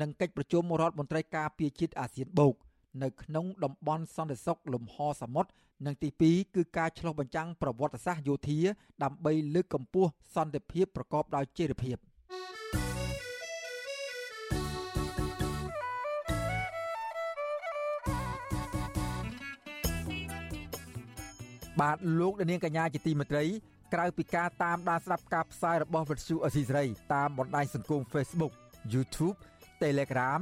[0.01, 2.55] និងកិច្ចប្រជុំរដ្ឋមន្ត្រីការពារជាតិអាស៊ានបូក
[3.03, 5.49] នៅក្នុងតំបន់សន្តិសុខលំហសមុទ្រ
[5.85, 8.59] និងទី2គឺការឆ្លុះបញ្ចាំងប្រវត្តិសាស្ត្រយោធា
[9.03, 11.97] ដើម្បីលើកកម្ពស់សន្តិភាពប្រកបដោយចីរភាព។
[21.81, 23.43] បាទលោកនាងកញ្ញាជាទីមេត្រី
[23.93, 28.53] ក្រៅពីការតាមដានស្ដាប់ការផ្សាយរបស់វិទ្យុអស៊ីសេរីតាមបណ្ដាញសង្គម Facebook
[28.93, 29.37] YouTube
[29.83, 30.41] Telegram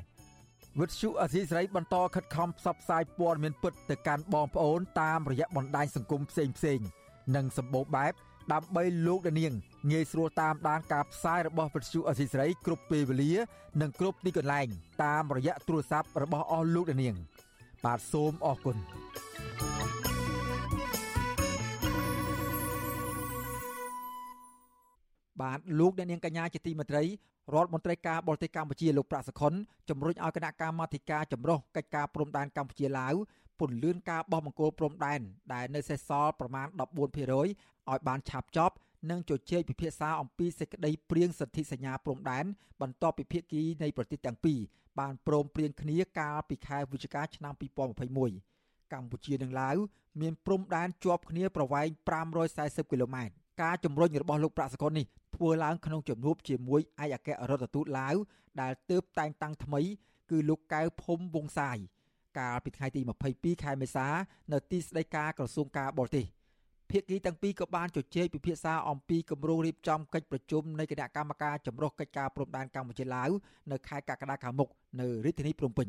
[0.81, 6.81] វិទ្យុអសីស្រីបន្តខិតខំផ្សព្វផ្សាយព័ត៌មានពិតទៅកាន់បងប្អូនតាមរយៈបណ្ដាញសង្គមផ្សេងផ្សេង
[7.37, 8.13] និងសម្បូរបែប
[8.53, 9.53] ដើម្បីលោកនាង
[9.91, 13.33] ងាយស្រួលតាមដានការផ្សាយរបស់វិទ្យុអសីស្រីគ្រប់ពេលវេលា
[13.81, 14.67] និងគ្រប់ទីកន្លែង
[15.05, 17.15] តាមរយៈទូរស័ព្ទរបស់អស់លោកនាង
[17.85, 18.77] បាទសូមអរគុណ
[25.41, 27.05] បាទលោកអ្នកនាងកញ្ញាជាទីមេត្រី
[27.55, 29.53] រដ្ឋមន្ត្រីការបរទេសកម្ពុជាលោកប្រាក់សុខុន
[29.89, 33.15] ជំរុញឲ្យគណៈកម្មាធិការចម្រុះកិច្ចការព្រំដែនកម្ពុជាឡាវ
[33.61, 35.21] ពន្លឿនការបោះបង្គោលព្រំដែន
[35.55, 36.79] ដែលនៅសេសសល់ប្រមាណ14%
[37.39, 37.49] ឲ្យ
[38.09, 38.75] បានឆាប់ចប់
[39.11, 42.45] និងជជែកពិភាក្សាអំពីសេចក្តីព្រៀងសន្ធិសញ្ញាព្រំដែន
[42.81, 44.59] បន្ទាប់ពីភាគីនៃប្រទេសទាំងពីរ
[45.01, 47.55] បានព្រមព្រៀងគ្នាកាលពីខែវិច្ឆិកាឆ្នាំ
[48.23, 49.77] 2021កម្ពុជានិងឡាវ
[50.21, 51.89] មានព្រំដែនជាប់គ្នាប្រវែង
[52.41, 53.33] 540គីឡូម៉ែត្រ
[53.63, 58.17] ការជំរុញរបស់លោកប្រាក់សកលនេះធ្វើឡើងក្នុងជំនួបជាមួយឯកអគ្គរដ្ឋទូតឡាវ
[58.61, 59.81] ដែលទើបតែងតាំងថ្មី
[60.31, 61.79] គឺលោកកៅភូមិវងសាយ
[62.39, 63.01] កាលពីថ្ងៃទី
[63.33, 64.07] 22ខែមេសា
[64.53, 66.25] នៅទីស្តីការក្រសួងការបរទេស
[66.91, 73.31] ភាគីទាំងពីរក៏បានជជែកពិភាក្សាអំពីគម្រោងរៀបចំកិច្ចប្រជុំនៃគណៈកម្មការចម្រុះកិច្ចការព្រំដែនកម្ពុជាឡាវ
[73.73, 74.69] នៅខែកក្កដាខាងមុខ
[75.01, 75.89] នៅរាជធានីភ្នំពេញ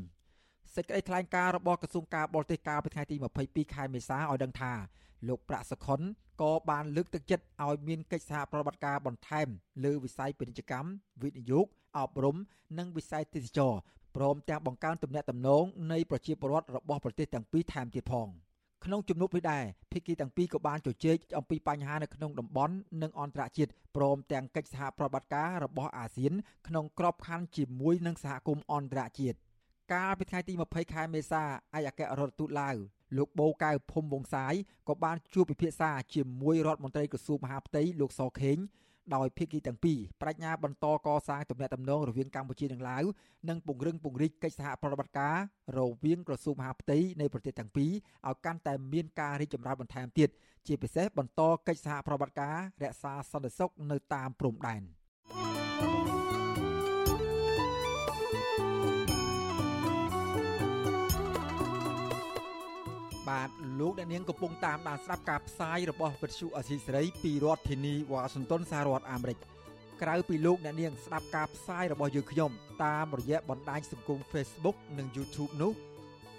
[0.76, 4.74] សេចក្តីថ្លែងការណ៍របស់ក្រសួងការបរទេសកាលពីថ្ងៃទី22ខែមេសាឲ្យដឹងថា
[5.28, 6.02] លោកប្រាក់សុខុន
[6.42, 9.48] ក៏បានលើកទឹកចិត្តឲ្យមានកិច្ចសហប្រតិបត្តិការបន្ថែម
[9.86, 10.90] លើវិស័យពាណិជ្ជកម្ម
[11.24, 11.66] វិនិយោគ
[11.98, 12.38] អប់រំ
[12.78, 13.74] និងវិស័យទេសចរ
[14.18, 18.28] ព្រមទាំងបង្កើនទំនាក់ទំនងនៃប្រជាពលរដ្ឋរបស់ប្រទេសទាំងពីរថែមទៀតផង
[18.86, 26.34] ក្នុងជំនួបនេះដែរភាគីទាំងពីរក៏បានជជែកអំពីបញ្ហានៅក្នុងតំបន់និងអន្តរជាតិព្រមទាំងកិច្ចសហប្រតិបត្តិការរបស់អាស៊ាន
[26.68, 29.38] ក្នុងក្របខ័ណ្ឌជាមួយនឹងសហគមន៍អន្តរជាតិ
[29.94, 31.44] កាលពីថ្ងៃទី20ខែមេសា
[31.78, 32.76] ឯកអគ្គរដ្ឋទូតឡាវ
[33.18, 34.54] លោកបូកៅភូមិវងសាយ
[34.88, 38.58] ក៏បានជួបពិភាក្សាជាមួយរដ្ឋមន្ត្រីក្រសួងមហាផ្ទៃលោកសខេង
[39.16, 43.04] ដោយភាគីទាំងពីរបដិញ្ញាបន្តកសាងទំនាក់ទំនងរវាងកម្ពុជានិងឡាវ
[43.50, 45.38] និងពង្រឹងពង្រីកកិច្ចសហប្រតិបត្តិការ
[45.78, 47.92] រវាងក្រសួងមហាផ្ទៃនៃប្រទេសទាំងពីរ
[48.28, 50.30] ឲ្យកាន់តែមានការរីកចម្រើនបន្ថែមទៀត
[50.68, 54.82] ជាពិសេសបន្តកិច្ចសហប្រតិបត្តិការរក្សាសន្តិសុខនៅតាមព្រំដែន។
[63.30, 63.50] បាទ
[63.80, 69.38] លោកអ្នកនាងកំពុងតាមដានស្ដាប់ការផ្សាយរបស់វិទ្យុអសីសេរីពីរដ្ឋធានីវ៉ាស៊ីនតោនសហរដ្ឋអាមេរិក
[70.02, 72.52] ក្រៅពីលោកអ្នកនាងស្ដាប់ការផ្សាយរបស់យើងខ្ញុំ
[72.86, 75.72] តាមរយៈបណ្ដាញសង្គម Facebook និង YouTube នោះ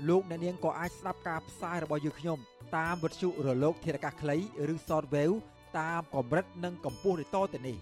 [0.08, 2.38] លោកអ្នកនាងក៏អាចស្ដាប់ការផ្សាយរបស់យើងខ្ញុំ
[2.76, 4.36] តាមវិទ្យុរលក ធារកាសខ្លី
[4.72, 5.36] ឬ Shortwave
[5.78, 7.76] តាមកម្រិតនិងកម្ពស់ដូចតទៅនេះ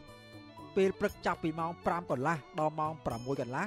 [0.76, 3.66] ពេលព្រឹកចាប់ពីម៉ោង5កន្លះដល់ម៉ោង6កន្លះ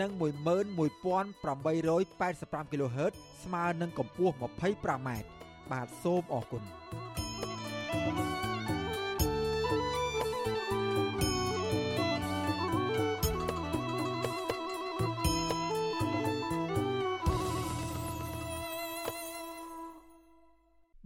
[0.00, 3.12] និង11885 kHz
[3.44, 5.08] ស្មើនឹងកម្ពស់ 25m
[5.70, 6.62] បាទសូមអរគុណ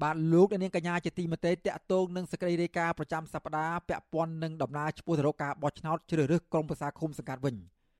[0.02, 7.56] បាទលោកនាងកញ្ញាជាទីមេត្រីតកតងនឹងសកម្មភាពប្រចាំសប្តាហ៍ពាក់ព័ន្ធនឹងដំណើរឆ្ពោះទៅរកការបោះឆ្នោតជ្រើសរើសក្រុមប្រឹក្សាឃុំសង្កាត់វិញ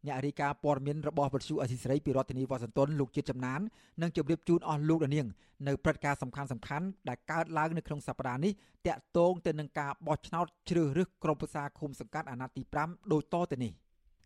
[0.07, 3.61] អ្នករាយការណ៍ព័ត៌មានរបស់វិទ្យុអសីសេរីពីរដ្ឋធានីវ៉ាស៊ីនតោនលោកជាតិចំណាន
[4.03, 5.26] នឹងជម្រាបជូនអស់លោកនាង
[5.66, 8.53] នៅព្រឹត្តិការណ៍សំខាន់សំខាន់ដែលកើតឡើងនៅក្នុងសប្តាហ៍នេះ
[8.86, 13.72] តាក់ទងទៅនឹងការបោះឆ្នោតជ្រើសរើសក្រុមប្រឹក្សាឃុំសង្កាត់អាណត្តិទី5ដូចតទៅនេះ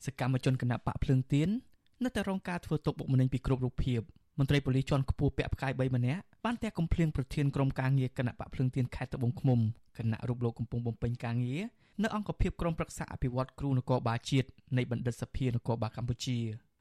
[0.06, 1.48] សកម្មជនគណៈបកភ្លើងទៀន
[2.04, 4.00] នៅតែរងការធ្វើទុកបុកម្នេញពីគ្រប់រូបភាព
[4.38, 9.58] មន្ត្រីប៉ូលីសជាន់ខ្ពស់ពាក់ផ្កាយ3ម្នាក់បានតែកំភ្លៀងប្រធានក្រុមការងារគណៈបកភ្លើងទៀនខេត្តត្បូងឃ្មុំ
[9.98, 11.62] គណៈរូបលោកកំពុងបំពេញការងារ
[12.03, 16.38] នៅអង្គភាពក្រុមប្រឹក្សាអភិវឌ្ឍគ្រូនគរបាលជាតិនៃបណ្ឌិតសភានគរបាលកម្ពុជា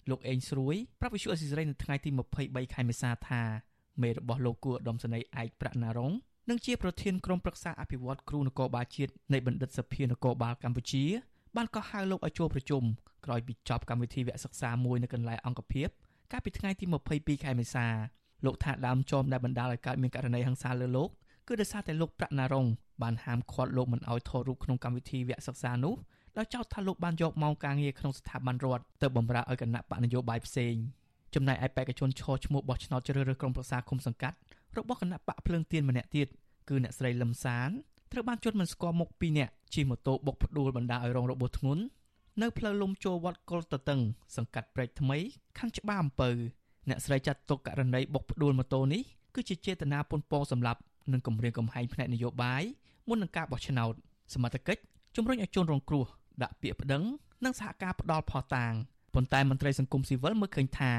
[0.10, 2.10] លោកអេងស្រួយប្រាប់វិសុអេស៊ីសរ៉ៃនៅថ្ងៃទី
[2.42, 3.42] 23ខែមេសាថា
[4.02, 6.14] មេរបស់លោកគួរឧត្តមសេនីយ៍ឯកប្រាក់ណារុង
[6.50, 11.06] និងជាប្រធានក្រុមប្រឹក្សាអភិវឌ្ឍគ្រូនគរបាលជាតិនៃបណ្ឌិតសភានគរបាលកម្ពុជា
[11.56, 12.84] បានកោះហៅលោកឲ្យចូលប្រជុំ
[13.26, 15.88] ក្រោយពីចប់កម្មវិធីវគ្គសិក្សាមួយនៅកន្លែងអង្គភាព
[16.32, 17.88] កាលពីថ្ងៃទី22ខែមេសា
[18.46, 21.10] លោកថាដើមចមដែលបណ្ដាលឲ្យកើតមានករណីហិង្សាលើលោក
[21.52, 22.68] គឺដោយសារតែលោកប្រាក់ណារុង
[23.04, 25.96] បានហាមឃាត់លោកមិនឲ្យថតរូបក្នុងកម្មវិធីវគ្គសិក្សានោះ
[26.38, 30.76] ដោយចោទថាលោកបានយកម៉ោងការងារក្នុងស្ថាប័នរដ្ឋទៅបម្រើឲ្យគណៈបកនយោបាយផ្សេង
[31.36, 34.38] ចំណែកឯបេក្ខជនឈរឈ្មោះបោះឆ្នោតជ្រើសរើសក្រុមប្រឹក្សាគុំសង្កាត់
[34.78, 36.28] របស់គណៈបកភ្លើងទៀនម្នាក់ទៀត
[36.70, 37.70] គឺអ្នកស្រីលឹមសាន
[38.12, 41.84] ត្រូវបានជន់មិនស្គាល់មុខ2នាក់ជិះម៉ូតូបុកផ្ដួលបណ្ដាឲ្យរងរបួសធ្ងន់
[42.42, 44.00] នៅផ្លូវលំចូលវត្តកុលតតឹង
[44.36, 45.18] សង្កាត់ព្រែកថ្មី
[45.58, 46.30] ខណ្ឌច្បារអំពៅ
[46.90, 49.02] អ្នកស្រីចាត់ទុកករណីបុកផ្ដួលម៉ូតូនេះ
[49.36, 50.82] គឺជាចេតនាពន់ពងសម្រាប់
[51.12, 52.64] និងគម្រាមកំហែងផ្នែកនយោបាយ
[53.08, 53.94] មុននឹងការបោះឆ្នោត
[54.34, 54.82] សមត្ថកិច្ច
[55.16, 56.06] ជំរុញឲ្យជនរងគ្រោះ
[56.44, 57.04] ដាក់ពាក្យប្តឹង
[57.46, 58.74] និងសហការផ្ដាល់ផោះតាង
[59.14, 60.92] ប៉ុន្តែមន្ត្រីសង្គមស៊ីវិលមើលឃើញថា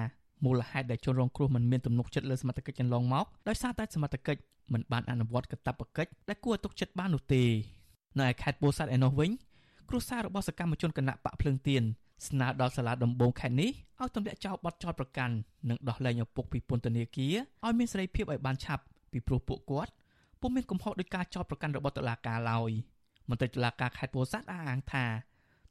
[0.44, 4.40] មូលហេតុដែលជនរងគ្រោះមិនមានទំនុកចិត្តលើសមត្ថកិច្ចកន្លងមកដោយសារតែសមត្ថកិច្ច
[4.72, 7.42] មិនបានអនុវត្តកាតព្វកិច្ចដែលគួរឲ្យទុកចិត្តបាននោះទេ
[8.18, 9.30] នៅឯខេត្តពោធិ៍សាត់ឯនោះវិញ
[9.88, 11.82] គ្រួសាររបស់សកម្មជនគណៈបកភ្លើងទៀន
[12.28, 15.34] ស្នើដល់សាលាដំបងខេត្តនេះឲ្យទម្លាក់ចោលបទចោទប្រកាន់
[15.68, 17.34] និងដោះលែងឪពុកពីពន្ធនាគារ
[17.64, 18.82] ឲ្យមានសេរីភាពឲ្យបានឆាប់
[19.13, 19.93] ពីព្រោះពួកគាត់
[20.41, 22.71] ពុំមានកំហុសដោយការចោទប្រកាន់របស់តុលាការឡើយ
[23.29, 25.07] មន្ត្រីតុលាការខេត្តពោធិ៍សាត់អះអាងថា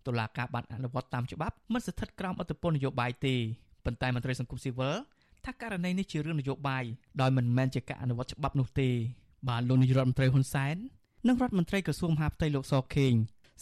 [0.07, 3.35] តុលាការបានអនុវត្តតាមច្បាប់មិនស្ថិតក្រោមអធិបតេយ្យនយោបាយទេ
[3.85, 4.95] ប៉ុន្តែមន្ត្រីសង្គមស៊ីវិល
[5.45, 6.83] ថាករណីនេះជារឿងនយោបាយ
[7.21, 8.89] ដោយមិនមែនជាការអនុវត្តច្បាប់នោះទេ
[9.49, 10.75] បាទលោកនាយរដ្ឋមន្ត្រីហ៊ុនសែន
[11.27, 13.13] និងរដ្ឋមន្ត្រីក្រសួងមហាផ្ទៃលោកសខេង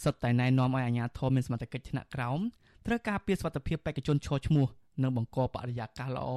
[0.02, 2.40] សុទ្ធតែណែនាំឲ្យអាជ្ញាធរមានសមត្ថកិច្ចថ្នាក់ក្រោម
[2.86, 4.66] ត្រូវការពារសុខភាពបេក្ខជនឈរឈ្មោះ
[5.02, 6.30] និងបង្កបរិយាកាសល្អ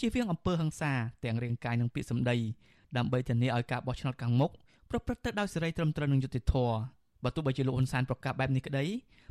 [0.00, 0.92] ជៀសវាងអំពើហិង្សា
[1.24, 2.36] ទាំងរាងកាយនិងពាក្យសម្ដី
[2.96, 4.50] ដើម្បីធានាឲ្យការបោះឆ្នោតខាងមុខ
[4.90, 6.76] ប្រព្រឹត្តទៅដោយសេរីត្រឹមត្រូវនិងយុត្តិធម៌
[7.24, 8.84] បើទោះបីជាលោកហ៊ុនសែនប្រកាសបែបនេះក្តី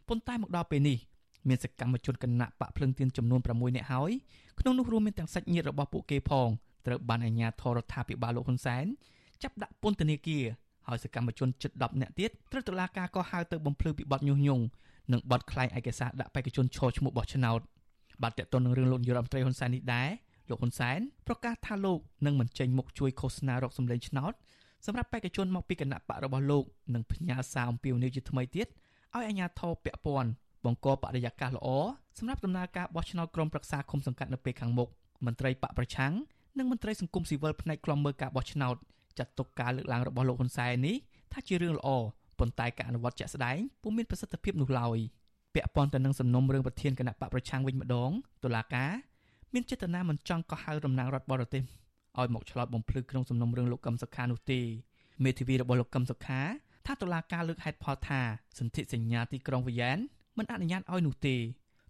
[0.07, 0.97] ប៉ុន្តែមកដល់ពេលនេះ
[1.47, 4.11] មានសកម្មជនគណៈបកភ្លឹងទៀនចំនួន6នាក់ហើយ
[4.59, 6.49] ក្នុងនោះរួមមានទាំងសាច់ញាតិរបស់ពួកគេផង
[6.85, 8.85] ត្រូវបានអាជ្ញាធររដ្ឋាភិបាលលោកហ៊ុនសែន
[9.43, 10.43] ចាប់ដាក់ពន្ធនាគារ
[10.87, 14.63] ហើយសកម្មជនជិត10នាក់ទៀតត្រូវតុលាការកោះហៅទៅបំភ្លឺពីបទញុះញង់
[15.11, 17.59] និងបទក្លែងឯកសារដាក់បេក្ខជនឈរឈ្មោះបោះឆ្នោត
[18.23, 20.09] បាទតើតើនឹងរឿងលោកនាយរដ្ឋមន្ត្រីហ៊ុនសែននេះដែរ
[20.51, 24.33] លោកហ៊ុនសែនប្រកាសថាលោកនឹងមិនចេញមុខជួយឃោសនារកសម្លេងឆ្នោត
[24.85, 30.29] សម្រាប់បេក្ខជនមកពីគណៈបករបស់លោកនិងផ្ញើសារអំពាវនាវជាថ្មីទៀតឲ្យអាជ្ញាធរពាក់ព័ន្ធ
[30.65, 31.67] បង្កបរិយាកាសល្អ
[32.17, 34.89] សម្រាប់ដំណើរការបោះឆ្នោតក្រុមប្រឹក្សាគុំសង្កាត់នៅពេលខាងមុខ
[35.25, 36.13] មន្ត្រីបកប្រឆាំង
[36.57, 38.75] និងមន្ត្រីសង្គមស៊ីវិលផ្នែកខ្លំមើលការបោះឆ្នោត
[39.17, 40.95] ចាត់ទុកការលើកឡើងរបស់លោកហ៊ុនសែននេះ
[41.33, 41.89] ថាជារឿងល្អ
[42.39, 44.97] ប៉ុន្តែការអនុវត្តជាក់ស្ដែងពុំមានប្រសិទ្ធភាពនោះឡើយ
[45.55, 48.11] ពាក់ព័ន្ធទៅនឹងសំណុំរឿងប្រធានគណៈបកប្រឆាំងវិញម្ដង
[48.43, 48.91] តុលាការ
[49.53, 51.63] មានចេតនាមិនចង់កោះហៅតំណាងរដ្ឋបរទេស
[52.19, 54.59] ឲ្យមកឆ្លោតបំភ្លឺក្នុងសំណុំរឿងលោកកឹមសុខានោះទេ
[55.23, 56.41] មេធាវីរបស់លោកកឹមសុខា
[56.85, 58.21] ថាតុលាការលើកហេតុផលថា
[58.59, 59.97] សន្ធិសញ្ញាទីក្រុងវីយ៉ែន
[60.37, 61.35] មិនអនុញ្ញាតឲ្យនោះទេ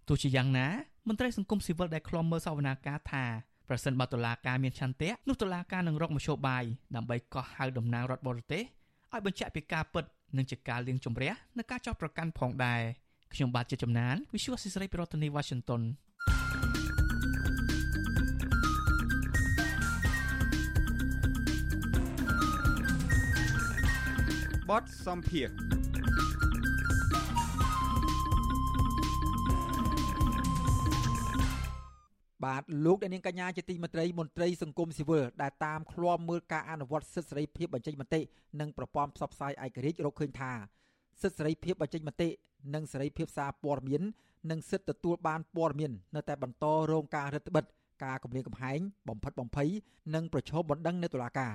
[0.08, 0.68] ទោះជាយ៉ាងណា
[1.08, 3.24] មន្ត្រីសង្គមស៊ីវិលដែលខ្លំមើលសវនាការថា
[3.68, 6.64] ប្រសិនបើតុលាការមានឆន្ទៈនោះតុលាការនឹងរកមធ្យោបាយ
[6.96, 8.62] ដើម្បីកោះហៅតំណាងរដ្ឋបរទេស
[9.12, 10.04] ឲ្យបញ្ជាក់ពីការពិត
[10.36, 12.80] និងជាការលៀងជំរះនៅការចោទប្រកាន់ផងដែរ
[13.34, 15.82] ខ្ញុំបាទជាចំណាន Visual Society ប្រធានាទី Washington
[24.70, 25.48] បទសំភារ
[32.44, 38.20] បាទលោកអ្នកនាងកញ្ញាជាទីមេត្រីមន្ត្រីសង្គមស៊ីវិលដែលតាមឃ្លាំមើលការអនុវត្តសិទ្ធិសេរីភាពបញ្ចេញមតិ
[38.60, 40.52] និងប្រព័ន្ធផ្សព្វផ្សាយឯករាជ្យរកឃើញថា
[41.22, 42.28] សិទ្ធិសេរីភាពបញ្ចេញមតិ
[42.74, 44.02] និងសេរីភាពសារព័ត៌មាន
[44.50, 49.68] និងសិទ្ធិទទួលបានព័ត៌មាននៅតែបន្តរងការរឹតបន្តឹងការគម្រាមកំហែងបំផិតបំភ័យ
[50.14, 51.54] និងប្រឈមបណ្ដឹងនៅតុលាការ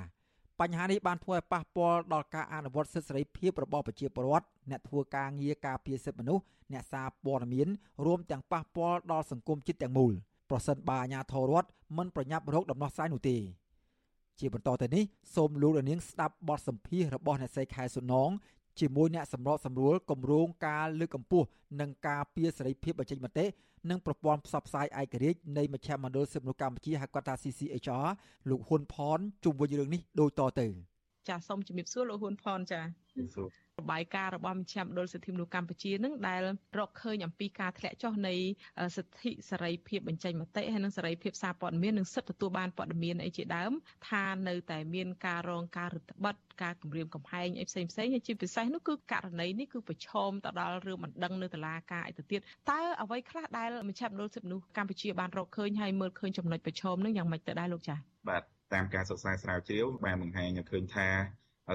[0.61, 6.43] បញ្ហានេះបានធ្វើឲ្យប៉ះពាល់ដល់ការអនុវត្តសិទ្ធិសេរីភាពរបស់ប្រជាពលរដ្ឋអ្នកធ្វើការងារការពារសិទ្ធិមនុស្ស
[6.73, 7.67] អ្នកសារព័ត៌មាន
[8.05, 10.13] រួមទាំងប៉ះពាល់ដល់សង្គមជាតិទាំងមូល
[10.49, 13.37] ប្រសិនបើអាជ្ញាធររដ្ឋមិនប្រញាប់រកដំណោះស្រាយនោះទេ
[14.39, 15.03] ជាបន្តទៅនេះ
[15.35, 18.29] សូមលោកនាងស្ដាប់បទសម្ភាសន៍របស់អ្នកស្រីខែសុណង
[18.79, 21.47] ជាមួយអ្នកសម្របសម្រួលគម្រោងការលើកកម្ពស់
[21.79, 23.45] និងការពារសេរីភាពបញ្ចេញមតិ
[23.89, 28.07] និងប្រព័ន្ធផ្សព្វផ្សាយឯករាជ្យនៃមជ្ឈមណ្ឌលសិទ្ធិមនុស្សកម្ពុជាហៅកាត់ថា CCHR
[28.49, 30.67] លោកហ៊ុនផនជុំវិញរឿងនេះដូចតទៅ
[31.27, 32.81] ចាសសូមជំរាបសួរលោកហ៊ុនផនចា
[33.79, 36.41] របាយការណ៍របស់មជ្ឈមណ្ឌលសិទ្ធិមនុស្សកម្ពុជានឹងដែល
[36.77, 38.35] រកឃើញអំពីការធ្លាក់ចុះនៃ
[38.95, 43.71] សិទ្ធិសេរីភាពបញ្ចេញមតិហើយនិងសេរីភាពសារព័ត៌មាននិងសិទ្ធិទទួលបានព័ត៌មានអីជាដើម
[44.09, 52.39] ថានៅតែមានការរងការរឹតបន្តឹងការគម្រាមកំហែងអីផ្សេងផ្សេងហើយជាពិសេសនោះគឺករណីនេះគឺប្រឈមទៅដល់រឿងបណ្ដឹងនៅតុលាការអីទៅទៀត
[52.71, 57.97] តើអ្វីខ្លះដែលមជ្ឈមណ្ឌលសិទ្ធិមនុស្សកម្ពុជាបានរកឃើញហើយមើលឃើញចំណុចប្រឈមនឹងយ៉ាងម៉េចទៅដែរលោកចា៎
[58.29, 61.07] បាទតាមការសិក្សាស្រាវជ្រាវបានបង្ហាញឃើញថា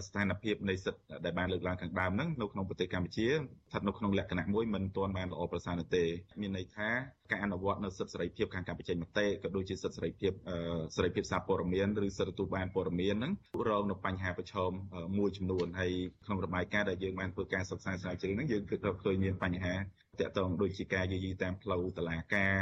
[0.07, 6.05] ស្ថានភាពនៃសិទ្ធិដែលបានលើកឡើងខាងដើមហ្នឹងនៅក្នុងប្រទេសកម្ពុជាស្ថិតនៅក្នុងលក្ខណៈមួយមិនទាន់បានល្អប្រសើរនោះទេ
[6.41, 6.89] មានន័យថា
[7.31, 10.33] ការអនុវត្តនៅសិទ្ធិសេរីភាពខាងការបញ្ចេញមតិក៏ដូចជាសិទ្ធិសេរីភាព
[10.97, 13.33] សេរីភាពសារព័ត៌មានឬសិទ្ធិទទួលបានព័ត៌មានហ្នឹង
[13.69, 14.71] រងនៅបញ្ហាប្រឈម
[15.19, 15.93] មួយចំនួនហើយ
[16.27, 19.75] ក្នុងរបាយការណ៍ដែលយើងបានធ្វើការសិក្សាស្រាវជ្រាវហ្នឹងយើងគឺឃើញមានបញ្ហា
[20.21, 22.55] តកតងដូចជាការយាយីតាមផ្លូវតឡាការ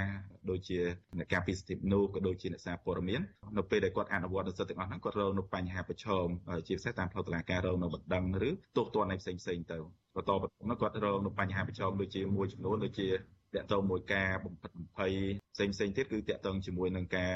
[0.51, 0.78] ដូចជា
[1.18, 3.20] អ្នកការពីសិទ្ធិមនុស្សក៏ដូចជាអ្នកសារព័ត៌មាន
[3.57, 6.26] នៅពេលដែលគាត់អនុវត្តនូវសិទ្ធិទាំងអស់ហ្នឹងគាត់រងនៅបញ្ហាប្រឈម
[6.66, 9.78] ជាពិសេសតាមផ្លូវតឡាការរងនៅបណ្ដឹងឬទោសទណ្ឌនៃផ្សេងផ្សេងទៅ
[10.16, 15.12] បន្តបន្ទាប់មកគាត់រងនៅបញ្ហាប្រឈមដូចជាមួយចំនួនដូចជាតកតងមួយការបំផិតបំភ័យ
[15.55, 17.32] ផ្សេងផ្សេងទៀតគឺតកតងជាមួយនឹងការ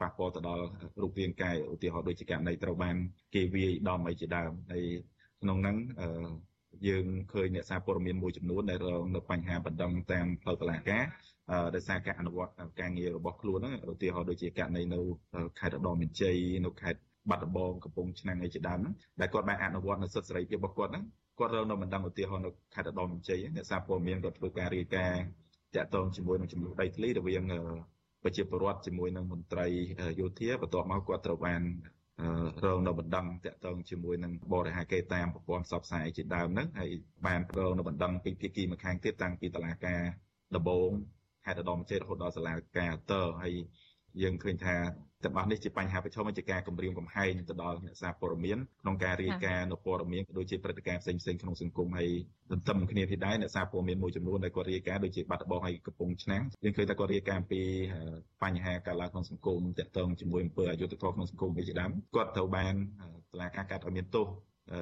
[0.00, 0.64] ប៉ះពាល់ទៅដល់
[1.02, 2.96] រូបរាងកាយឧទាហរណ៍ដូចជាករណីត្រូវបាន
[3.34, 4.84] គេវាយដំអីជាដើមហើយ
[5.42, 5.76] ក្នុងហ្នឹង
[6.88, 11.04] យើងឃើញអ្នកសារព័ត៌មានមួយចំនួនដែលរងនៅបញ្ហាបណ្ដឹងតាមផ្លូវតុលាការ
[11.74, 15.00] ដោយសារការអនុវត្តការងាររបស់ខ្លួនហ្នឹងឧទាហរណ៍ដូចជាករណីនៅ
[15.60, 17.00] ខេត្តរតនមានជ័យនៅខេត្ត
[17.30, 21.04] បាត់ដំបងកំពង់ឆ្នាំងអីជាដើមហ្នឹងដែលគាត់បានអនុវត្តនៅសិទ្ធិសេរីភាពរបស់គាត់ហ្នឹង
[21.38, 25.24] គាត់រងនៅបណ្ដឹងឧទាហរណ៍នៅខេត្តរតនមានជ័យអ្នកសារព័ត៌មានគាត់ធ្វើការរាយការណ៍
[25.74, 27.42] តាក់ទងជាមួយនឹងចំនួនដីធ្លីរវាង
[28.22, 29.66] ប្រជាពលរដ្ឋជាមួយនឹងមន្ត្រី
[30.20, 31.62] យោធាបន្ទាប់មកគាត់ត្រូវបាន
[32.64, 36.90] រងនៅបណ្ដឹងតាក់ទងជាមួយនឹងបរិហាគេតាមប្រព័ន្ធផ្សព្វផ្សាយជាដើមហ្នឹងហើយ
[37.26, 40.02] បានរងនៅបណ្ដឹងពីភាគីម្ខាងទៀតតាំងពីតឡាការ
[40.54, 40.90] ដំបង
[41.44, 43.54] ខេត្តឧត្តរមានជ័យរហូតដល់សាលាការតើហើយ
[44.22, 44.76] យើងឃើញថា
[45.26, 52.10] ទាំងអស់នេះជាបញ្ហាប្រឈមជាការគម្រាមកំហែងទៅដល់អ្នកសារព័ត៌មានក្នុងការរាយការណ៍នៅព័ត៌មានក៏ដូចជាព្រឹត្តិការណ៍ផ្សេងៗក្នុងសង្គមហើយ
[52.50, 57.60] ទន្ទឹមគ្នានេះដែរអ្នកសារព័ត៌មានមួយចំនួនដែលគាត់រាយការណ៍ដូចជាបាត់ដំបងហើយកំពង់ឆ្នាំងយើងឃើញថាគាត់រាយការណ៍ពី
[58.42, 62.74] បញ្ហាការឡើងក្នុងសង្គមតាក់ទងជាមួយអំពើអយុត្តិធម៌ក្នុងសង្គមជាដើមគាត់ត្រូវបាន
[63.32, 64.26] តុលាការកាត់ឲ្យមានទោស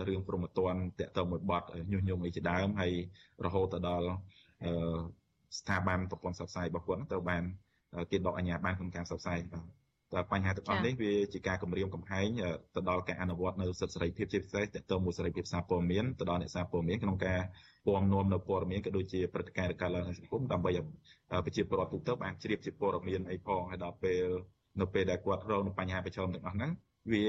[0.09, 2.93] រឿងប្រមទ័នតាក់ទងមួយបទញុះញង់អីជាដើមហើយ
[3.45, 4.07] រហូតទៅដល់
[5.59, 7.43] ស្ថាប័នប្រព័ន្ធផ្សព្វផ្សាយរបស់គាត់ត្រូវបាន
[8.11, 12.27] គេដកអាជ្ញាប័ណ្ណក្នុងការផ្សព្វផ្សាយបាទ តែបញ្ហាទាំងអស់នេះវាជាការគម្រាមកំហែង
[12.75, 17.41] ទៅដល់ការអនុវត្តនៅសិទ្ធិសេរីភាពជាពិសេសតទៅមួយសេរីភាពសារព័ត៌មានទៅដល់អ្នកសារព័ត៌មានក្នុងការ
[17.87, 20.85] ពំនាំនៅព័ត៌មានក៏ដូចជាព្រឹត្តិការណ៍ដែលកើតឡើងក្នុងសង្គមដើម្បីឲ្យ
[21.45, 24.27] ប្រជាពលរដ្ឋទូទៅបានជ្រាបជាព័ត៌មានអីផងហើយដល់ពេល
[24.81, 26.71] នៅពេលដែលគាត់រងនឹងបញ្ហាប្រឈមទាំងអស់ហ្នឹង
[27.13, 27.25] វា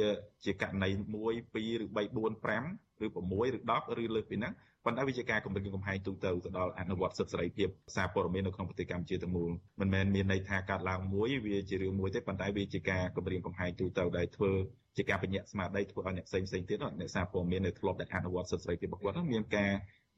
[0.45, 4.53] ជាករណី1 2ឬ3 4 5ឬ6ឬ10ឬលើសពីហ្នឹង
[4.85, 14.51] ប៉ុន្តែវាជាការគម្រាមកំហែងទូទៅទៅដល់អនុវត្តសិទ្ធិសេរីភាពសារព័ត៌មាននៅក្នុងប្រទេសកម្ពុជាទាំងមូលមិនមែនមានន័យថាកាត់ឡើងមួយវាជារឿងមួយទេប៉ុន្តែវាជាការគម្រាមកំហែងទូទៅដែលធ្វើ
[14.97, 19.71] ជាការបញ្ញត្តិស្មារតីធ្វើឲ្យអ្នកផ្សេងផ្សេងទៀតអ្នកសារព័ត៌មាននៅធ្លាប់តែអនុវត្តសិទ្ធិសេរីភាពរបស់គាត់មានការ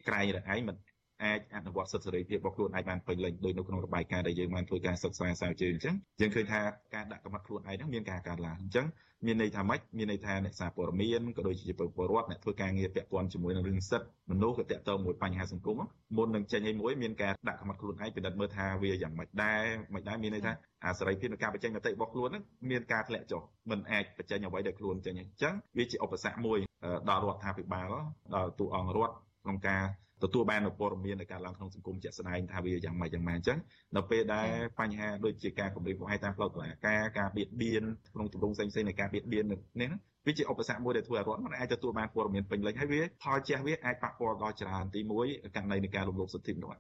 [0.08, 0.76] ក្រែងរឯងមិន
[1.24, 6.60] អាចអនុវត្តសិទ្ធិសេរីភាពរបស់ខ្លួនឯងបានពេញលេញដោយនៅក្នុងរបាយការណ៍ដែលយើងបានធ្វើការសិក្សាស្រាវជ្រាវអញ្ចឹងយើងឃើញថា
[6.96, 8.88] ការដាក់កម្រិតខ្លួនឯងហ្នឹងមានការកើនឡើងអញ្ចឹង
[9.26, 15.76] មានន័យថាម៉េចមានន័យថាអ្នកសារព័ត៌មានក៏ដូចជាពលរដ្ឋអ្នកធ្វើការងារពាក់ព័ន្ធជាមួយនឹងរឿងសិទ្ធិមនុស្សក៏តាក់ទងមួយបញ្ហាសង្គម
[16.18, 19.62] មុននឹងចេញឲ្យមួយមានការដាក់កម្រិតខ្លួនឯងពិនិត្យមើលថាវាយ៉ាងម៉េចដែរ
[19.94, 20.52] មិនដែរមានន័យថា
[20.86, 26.60] អាសេរីភាពនៃការបញ្ចេញមតិរបស់ខ្លួនហ្នឹងមានការធ្លាក់ចុះមិនអាចបញ្ចេញអ្វីដែលខ្លួនចេញអញ្ចឹងវាជាឧបសគ្គមួយ
[27.10, 27.94] ដល់រដ្ឋាភិបាល
[28.36, 29.16] ដល់ទូអង្គរដ្ឋ
[29.48, 29.84] ក្នុងការ
[30.24, 33.60] ទទួលបាននូវព័ត៌មាននៃការឡើងក្នុងសង្គមជាក់ស្ដែងថាវាយ៉ាងម៉េចយ៉ាងម៉េចអញ្ចឹង
[33.96, 37.84] នៅពេលដែលបញ្ហាដូចជាការគម្រាមកំហែងតាមផ្លូវតុលាការការបៀតបៀន
[38.14, 39.46] ក្នុងទម្រង់ផ្សេងៗនៃការបៀតបៀន
[39.82, 39.90] នេះ
[40.26, 46.80] វាជាឧបសគ្គមួយដែលធ្វើឲ្យរដ្ឋមិនអាចទទួលបានព័ត៌មានពេញលេញហើយវាផលជះវាអាចប៉ះពាល់ដល់ច្រើនទី1ករណីនៃការរំលោភសិទ្ធិមនុស្ស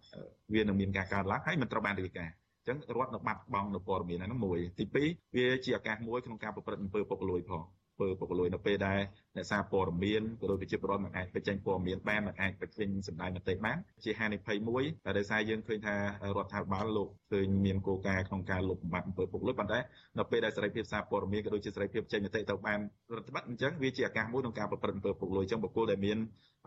[0.53, 2.36] វានឹងមានការកើនឡើងហើយមិនត្រូវបានរាយការណ៍
[2.68, 7.63] ចឹងរដ្ឋនៅបាត់បង់នៅព័ត៌មានហ្នឹងមួយទី2វាជាឱកាសមួយក្នុងការប្រព្រឹត្តអំពើពុករលួយផង
[7.97, 8.99] ធ្វើពុករលួយនៅពេលដែល
[9.35, 15.99] អ្នកសារព័ត៌មានក៏ដូចជាប្រជាពលរដ្ឋមិនអាចបញ្ចេញព័ត៌មានបានមិនអាចបញ្ចេញសម្ដែងមតិបានជាហានិភ័យមួយតែដោយសារយើងឃើញថារ
[16.45, 19.79] ដ្ឋាភិបាលលោកឃើញមានគោលការណ៍ក្នុងការលុបបំបាត់អំពើពុករលួយប៉ុន្តែ
[20.17, 22.79] នៅពេលដែលសេរីភាពសារព័ត៌មានក៏ដូចជាសេរីភាពចេញមតិទៅបាន
[23.15, 26.17] រដ្ឋបတ်អញ្ចឹងវាជាឱកាសមួយក្នុងការប្រព្រឹត្តអំពើពុករលួយអញ្ចឹងបុគ្គលដែលមាន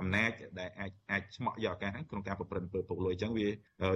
[0.00, 3.48] អំណាចដែលអាចអាចឆ្មក់យកឱកាសហ្នឹងក្នុងការប្រព្រឹត្តអំពើពុករលួយអញ្ចឹងវា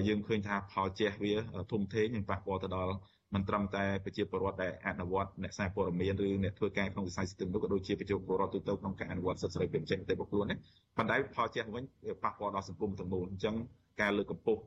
[0.09, 1.32] យើងឃើញថាផលជះវា
[1.72, 2.95] ធំធេងនិងប៉ះពាល់ទៅដល់
[3.35, 10.59] មិនត្រឹមតែប្រជាពលរដ្ឋដែលអនុវត្តអ្នកសារព័ត៌មានឬអ្នកធ្វើការក្នុងវិស័យសិទ្ធិមនុស្សក៏ដូចជាប្រជាពលរដ្ឋទូទៅក្នុងការអនុវត្តសិទ្ធិសេរីភាពចេញមតិរបស់ខ្លួននេះ
[10.97, 11.85] ប៉ុន្តែផលជះវិញ
[12.22, 13.55] ប៉ះពាល់ដល់សង្គមទាំងមូលអញ្ចឹង
[14.01, 14.61] ការលើកកម្ពស់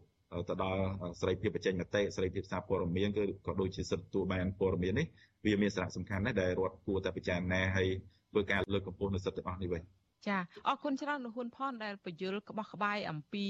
[0.49, 0.81] ទៅដល់
[1.19, 5.07] សេរីភាពបញ្ចេញមតិសេរីភាពសារព័ត៌មានគឺក៏ដូចជាសិទ្ធិទទួលបានព័ត៌មាននេះ
[5.45, 7.87] វាមានសារៈសំខាន់ណាស់ដែលរដ្ឋគួរតែពិចារណាហើយ
[8.31, 9.81] ធ្វើការលើកកម្ពស់នូវសិទ្ធិទាំងអស់នេះវិញ
[10.27, 10.37] ចា
[10.67, 13.45] អរគុណច្រើនលោកហ៊ុនផនដែលបញ្យលក្បោះក្បាយអំពី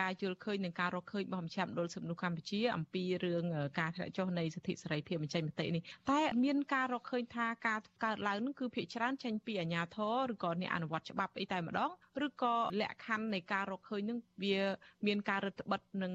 [0.00, 3.44] ការយល់ឃើញនិងការរកឃើញរបស់មជ្ឈមណ្ឌលសិទ្ធិមនុស្សកម្ពុជាអំពីរឿង
[3.78, 11.90] ការធ្លាក់ចុះនៃសិទ្ធិសេរីភាពបញ្ចេញមតិនេះតែមានការរកឃើញថាការកើតឡើងនឹងគឺភាគច្រើនចេញពីអាជ្ញាធរឬក៏អ្នកអនុវត្តច្បាប់អីតែម្ដង
[12.26, 14.58] ឬក៏លក្ខខណ្ឌនៃការរកឃើញនឹងវា
[15.06, 16.12] មានការរឹតបន្តឹងនិង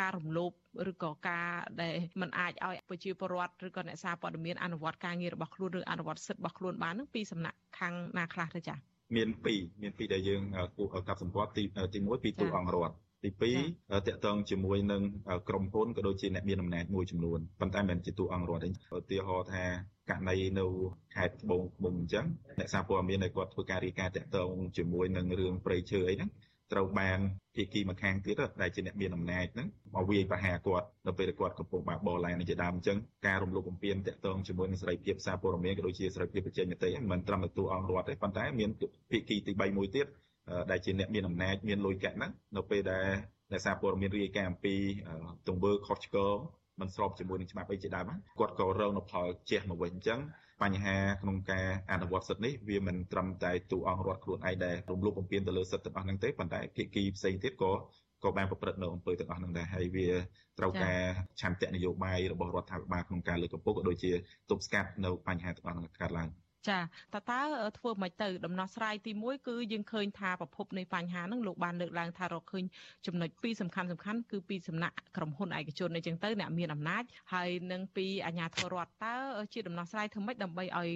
[0.00, 0.52] ការរំលោភ
[0.90, 1.48] ឬក៏ការ
[1.80, 8.78] ដែលมันអាចឲ្យប្រជាពលរដ្ឋឬក៏អ្នកសារព័ត៌មានអនុវត្តការងាររបស់ខ្លួនឬអនុវត្តសិទ្ធិរបស់ខ្លួនបាននឹងពីសំណាក់ខាងណាខ្លះទៅចា៎
[9.14, 10.42] មាន2មាន2ដែលយើង
[10.76, 11.62] គួរកាត់សម្គាល់ទី
[11.94, 15.02] ទី1ពីទូអង្គរដ្ឋ ទី2តកតងជាមួយនឹង
[15.48, 19.64] ក្រុមហ៊ុនក៏ដូចជាអ្នកមានអំណាចមួយចំនួនប៉ុន្តែមិនជាទូអង្គរដ្ឋទេឧទាហរណ៍ថា
[20.10, 20.66] ករណីនៅ
[21.14, 22.26] ខេត្តត្បូងឃ្មុំអញ្ចឹង
[22.58, 26.30] អ្នកសារព័ត៌មានដែលគាត់ធ្វើការរាយការណ៍តកតងជាមួយនឹងរឿងប្រៃឈើអីហ្នឹង
[26.72, 27.18] ត្រូវបាន
[27.54, 38.70] ភាគីម្ខាងទៀតដែលជាអ្នកមានអំណាចហ្នឹងមកវាយប្រហារគាត់នៅពេលគាត់កំពុងបើកបរឡាននេះជាដើមអញ្ចឹងការរំលោភបំពានតាក់ទងជាមួយនឹងសេរីភាពសារព័ត៌មានក៏ដូចជាសេរីភាពបញ្ចេញមតិមិនត្រឹមតែទូអង្គរដ្ឋទេប៉ុន្តែមាន
[39.10, 40.06] ភាគីទី3មួយទៀត
[40.70, 43.06] ដែលជាអ្នកមានអំណាចមានលុយកាក់ហ្នឹងនៅពេលដែល
[43.52, 44.74] អ្នកសារព័ត៌មានរាយការណ៍អំពី
[45.48, 46.36] ទង្វើខុសឆ្គង
[46.80, 48.06] មិនស្របជាមួយនឹងច្បាប់អីជាដើម
[48.38, 50.20] គាត់ក៏រងនៅផលជះមកវិញអញ្ចឹង
[50.62, 57.72] បញ្ហាក្នុងការអនុវត្តសិទ្ធិនេះវាមិនត្រឹមតែទូអង្គរដ្ឋខ្លួនឯងដែលរំលោភបំពានទៅលើសិទ្ធិទាំងអស់ហ្នឹងទេប៉ុន្តែភាគីផ្សេងទៀតក៏
[58.24, 60.08] ក៏បានប្រព្រឹត្តនៅអំពើទាំងអស់ហ្នឹងដែរហើយវា
[60.58, 61.00] ត្រូវការ
[61.40, 64.12] ឆន្ទៈនយោបាយរបស់រដ្ឋាភិបាលក្នុងការលើកកម្ពស់ក៏ដូចជា
[64.50, 66.28] ទប់ស្កាត់នៅបញ្ហាទាំងអស់ហ្នឹងកើតឡើង
[66.68, 67.40] ចាតើតើ
[67.78, 72.64] ធ្វើមិនទៅដំណោះស្រាយទី1គឺយើងឃើញថាប្រភពនៃបញ្ហាហ្នឹងលោកបានលើកឡើងថារកឃើញ
[73.06, 77.02] ចំណុចពីរសំខាន់សំខាន់គឺពីសំណាក់ក្រុមហ៊ុនឯកជនអីចឹងទៅអ្នកមានអំណាច
[77.32, 79.14] ហើយនឹងពីអាជ្ញាធររដ្ឋតើ
[79.52, 80.90] ជាដំណោះស្រាយធ្វើម៉េចដើម្បីឲ្យ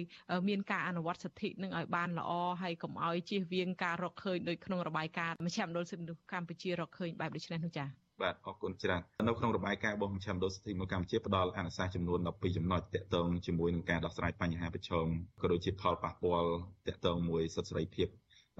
[0.49, 15.07] មានការអនុវត្តសិទ្ធិនឹងឲ្យបានល្អហើយកុំឲ្យជៀសវាងការរកឃើញដោយក្នុងរបាយការណ៍មជ្ឈមណ្ឌលសិទ្ធិមនុស្សកម្ពុជារកឃើញបែបដូចនេះនោះចា៎ បាទអរគុណច្រើននៅក្នុងរបាយការណ៍របស់មជ្ឈមណ្ឌលសិទ្ធិមនុស្សកម្ពុជាផ្ដល់អនុសាសន៍ចំនួន12ចំណុចទាក់ទងជាមួយនឹងការដោះស្រាយបញ្ហាប្រឈម
[15.41, 16.51] ក៏ដូចជាផលប៉ះពាល់
[16.87, 18.07] ទាក់ទងមួយសិទ្ធិសេរីភាព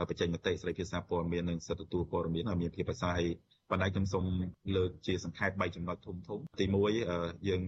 [0.10, 3.20] បញ្ចេញមតិសេរីភាពសារព័ត៌មាននិងសិទ្ធិទទួលព័ត៌មានឲ្យមានភាពប្រសើរ
[3.72, 4.26] ប៉ុន្តែខ្ញុំសូម
[4.76, 6.66] លើកជាសង្ខេប3ចំណុចធំធំទី
[7.06, 7.62] 1យើង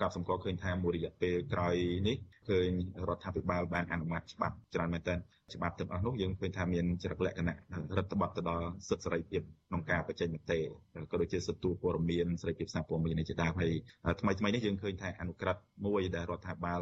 [0.00, 1.76] កោតសម្គាល់ឃើញថាមួយរយៈពេលក្រោយ
[2.08, 2.16] នេះ
[2.48, 2.68] ឃើញ
[3.08, 5.18] រដ្ឋាភិបាលបានអនុម័តច្បាប់ច្រើនមែនទែន
[5.54, 7.56] ច្បាប់ទាំងអស់នោះយើងឃើញថាមានចរិតលក្ខណៈ
[7.98, 10.58] រដ្ឋបတ်ទៅដល់សិទ្ធិសេរីភាពក្នុងការបញ្ចេញមតិ
[11.10, 13.72] ក៏ដូចជាសិទ្ធិទូព័ត៌មានសេរីភាពសារព័ត៌មាននេះជាដើមហើយ
[14.20, 16.80] ថ្មីថ្មីនេះយើងឃើញថាអនុក្រឹត្យមួយដែលរដ្ឋាភិបាល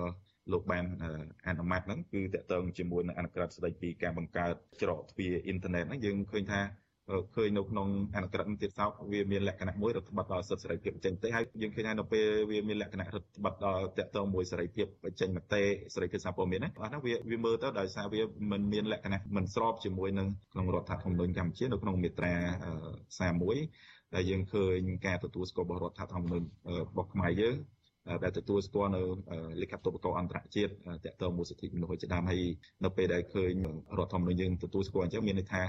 [0.52, 0.84] លោកបាន
[1.46, 6.60] អនុម័តហ្នឹងគឺតកតងជាមួយនឹងអនុក្រឹត្យស្តីពីការបង្កើតច្រកទ្វារអ៊ីនធឺណិតហ្នឹងយើងឃើញថា
[7.34, 15.62] ឃើញនៅក្នុងអនុក្រឹត្យទៀតសោតវាមានលក្ខណៈមួយរដ្ឋបတ်ដល់សិទ្ធិសេរីភាពបញ្ចេញមតិហើយយើងឃើញថានៅពេលវាមានលក្ខណៈរដ្ឋបတ်ដល់តកតងមួយសេរីភាពបញ្ចេញមតិ
[15.94, 22.34] សេរីភាពសារព័ត៌មានណាអស់ហ្នឹងវាវាមើលទៅដោយសារវាមិនមានលក្ខណៈមិនស្របជាមួយនឹងក្នុងរដ្ឋធម្មនុញ្ញកម្ពុជានៅក្នុងមាត្រា
[23.18, 26.46] 31ដែលយើងឃើញការទទួលស្គាល់របស់រដ្ឋធម្មនុញ្ញ
[26.88, 27.56] របស់ខ្មែរយើង
[28.24, 29.02] ដែលទទួលស្គាល់នៅ
[29.62, 30.70] លិខិតតុបកោអន្តរជាតិ
[31.06, 32.42] តកតមួយសិទ្ធិមនុស្សជាដើមហើយ
[32.84, 33.52] នៅពេលដែលឃើញ
[33.98, 35.62] រដ្ឋធម្មនុញ្ញយើងទទួលស្គាល់អញ្ចឹងមានន័យថា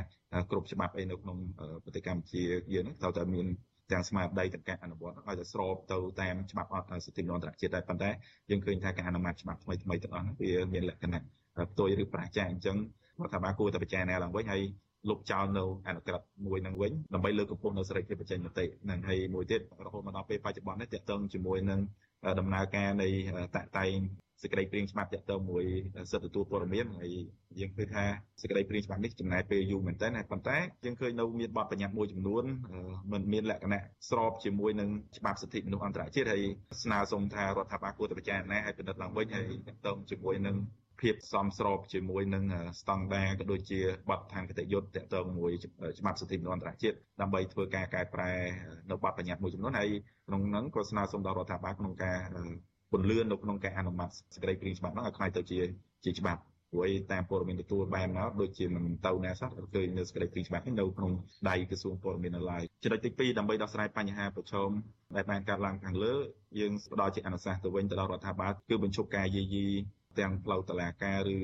[0.52, 1.38] គ្រប់ច្បាប់អីនៅក្នុង
[1.84, 2.42] ប្រទេសកម្ពុជា
[2.74, 3.46] យើងហ្នឹងត្រូវតែមាន
[3.92, 8.10] ទាំងស្មារតីទាំងការអនុវត្តឲ្យតែស្របទៅតាមច្បាប់អន្តរសិទ្ធិមនុស្សអន្តរជាតិដែរប៉ុន្តែ
[8.50, 11.22] យើងឃើញថាការអនុម័តច្បាប់ថ្មីថ្មីទាំងអស់ហ្នឹងវាមានលក្ខណៈ
[11.72, 12.78] ផ្ទុយឬប្រឆាំងអញ្ចឹង
[13.22, 14.64] រដ្ឋាភិបាលគួរតែពិចារណាឡើងវិញហើយ
[15.10, 21.80] លុបចោលនៅអនុក្រឹត្យមួយនឹងវិញដើម្បីលើកកម្ពស់នៅសេរីភាពបញ្ចេញមតិនឹងហើយមួយទៀតរហូតមកដល់ពេលបច្ចុប្បន្ននេះតកតងជាមួយនឹង
[22.40, 23.08] ដំណើរការនៃ
[23.56, 23.98] តាក់តែង
[24.42, 25.66] សេចក្តីព្រាងច្បាប់ទាក់ទងមួយ
[26.12, 27.12] សិទ្ធិទទួលព័ត៌មានហើយ
[27.60, 28.04] យើងឃើញថា
[28.42, 32.44] សេចក្តីព្រាងច្បាប់នេះចំណាយពេលយូរមែនទែនប៉ុន្តែយើងឃើញនៅមានបទបញ្ញត្តិមួយចំនួន
[33.12, 36.44] มันមានលក្ខណៈស្របជាមួយនឹងច្បាប់សិទ្ធិមនុស្សអន្តរជាតិហើយ
[36.84, 40.56] ស្នើសុំថារដ្ឋាភិបាលគួរតែពិចារណាឲ្យពិនិត្យឡើងវិញហើយទាក់ទងជាមួយនឹង
[41.02, 42.44] ភាពសមស្របជាមួយនឹង
[42.80, 43.80] ស្តង់ដារក៏ដូចជា
[44.10, 45.52] បទដ្ឋានគតិយុត្តតកតងមួយ
[46.00, 48.32] ច្បាប់សិទ្ធិមនុស្សអន្តរជាតិដើម្បីធ្វើការកែប្រែ
[48.90, 49.90] នៅបទបញ្ញត្តិមួយចំនួនហើយ
[50.28, 52.18] ក្នុងនោះក៏ស្នើសុំដល់រដ្ឋាភិបាលក្នុងការ
[52.92, 55.60] ពន្លឿននៅក្នុងការអនុម័តសេចក្តីព្រាងច្បាប់នោះឲ្យខ្លាយទៅជា
[56.06, 56.42] ជាច្បាប់
[56.72, 61.12] ព្រោះតាមព័ត៌មានទទួលបានមកដូចជាមិនទៅណាសោះឃើញនៅសេចក្តីព្រាងច្បាប់នេះនៅក្នុង
[61.50, 64.70] ដៃក្រសួងព័ត៌មាននៅឡើយចំណុចទី2ដើម្បីដោះស្រាយបញ្ហាប្រឈម
[65.16, 66.16] ដែលបានកើតឡើងខាងលើ
[66.60, 69.68] យើងផ្ដល់ជាអនុសាសន៍ទៅវិញទៅដល់រដ្ឋាភិបាលគឺបញ្ឈប់ការយាយី
[70.20, 71.38] ទាំងផ្លូវតឡាការឬ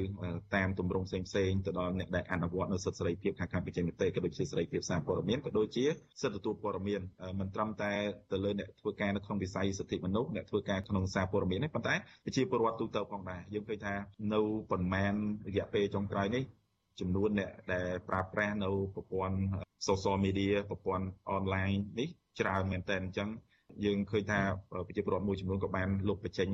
[0.55, 5.85] តាមទម្រង់ផ្សេងផ្សេងទៅដល់អ្នកដែលអនុវត្តនៅសិទ្ធិសេរីភាពខាងការបញ្ចេញមតិក៏ដូចជាសេរីភាពសារព័ត៌មានក៏ដូចជា
[6.21, 7.01] សិទ្ធិទទួលព័ត៌មាន
[7.39, 7.91] មិនត្រឹមតែ
[8.31, 11.95] ទៅលើអ្នកធ្វើការនៅក្នុងវិស័យសិទ្ធិមនុស្សអ្នកធ្វើការក្នុងសារព័ត៌មានទេប៉ុន្តែ
[12.25, 13.95] ប្រជាពលរដ្ឋទូទៅផងដែរយើងឃើញថា
[14.33, 14.39] នៅ
[14.71, 15.13] ប៉ុន្មាន
[15.47, 16.43] រយៈពេលចុងក្រោយនេះ
[16.99, 19.37] ចំនួនអ្នកដែលប្រើប្រាស់នៅប្រព័ន្ធ
[19.87, 21.05] social media ប្រព័ន្ធ
[21.35, 22.09] online នេះ
[22.39, 23.29] ច្រើនមែនតើអញ្ចឹង
[23.85, 24.39] យើងឃើញថា
[24.71, 26.47] ប្រជាពលរដ្ឋមួយចំនួនក៏បានលុបបញ្ចេញ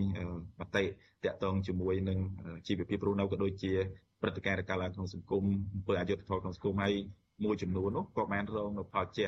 [0.60, 0.84] មតិ
[1.24, 2.20] តាក់ទងជាមួយនឹង
[2.68, 3.74] ជីវភាពរស់នៅក៏ដូចជា
[4.22, 5.44] ព្រឹត្តិការណ៍ដែលកើតឡើងក្នុងសង្គម
[5.74, 6.94] អំពើអយុត្តិធម៌ក្នុងសង្គមហើយ
[7.44, 9.28] មួយចំនួននោះក៏បានរងនៅផលជះ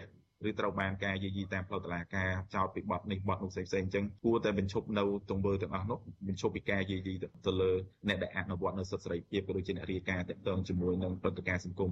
[0.50, 7.14] ឬត្រូវបានការយាយីតាមផ្លូវតុលាការចោទពីបទនេះបទនោះផ្សេងផ្សេងអញ្ចឹងគួរតែបញ្ឈប់នៅទង្វើទាំងអស់នោះបញ្ឈប់ពីការយាយី
[7.46, 7.72] ទៅលើ
[8.08, 11.92] អ្នកដែលអនុវត្តនៅសិទ្ធិសេរីភាពក៏ដូចជាអ្នករាយការណ៍ទាក់ទងជាមួយនឹងព្រឹត្តិការណ៍សង្គម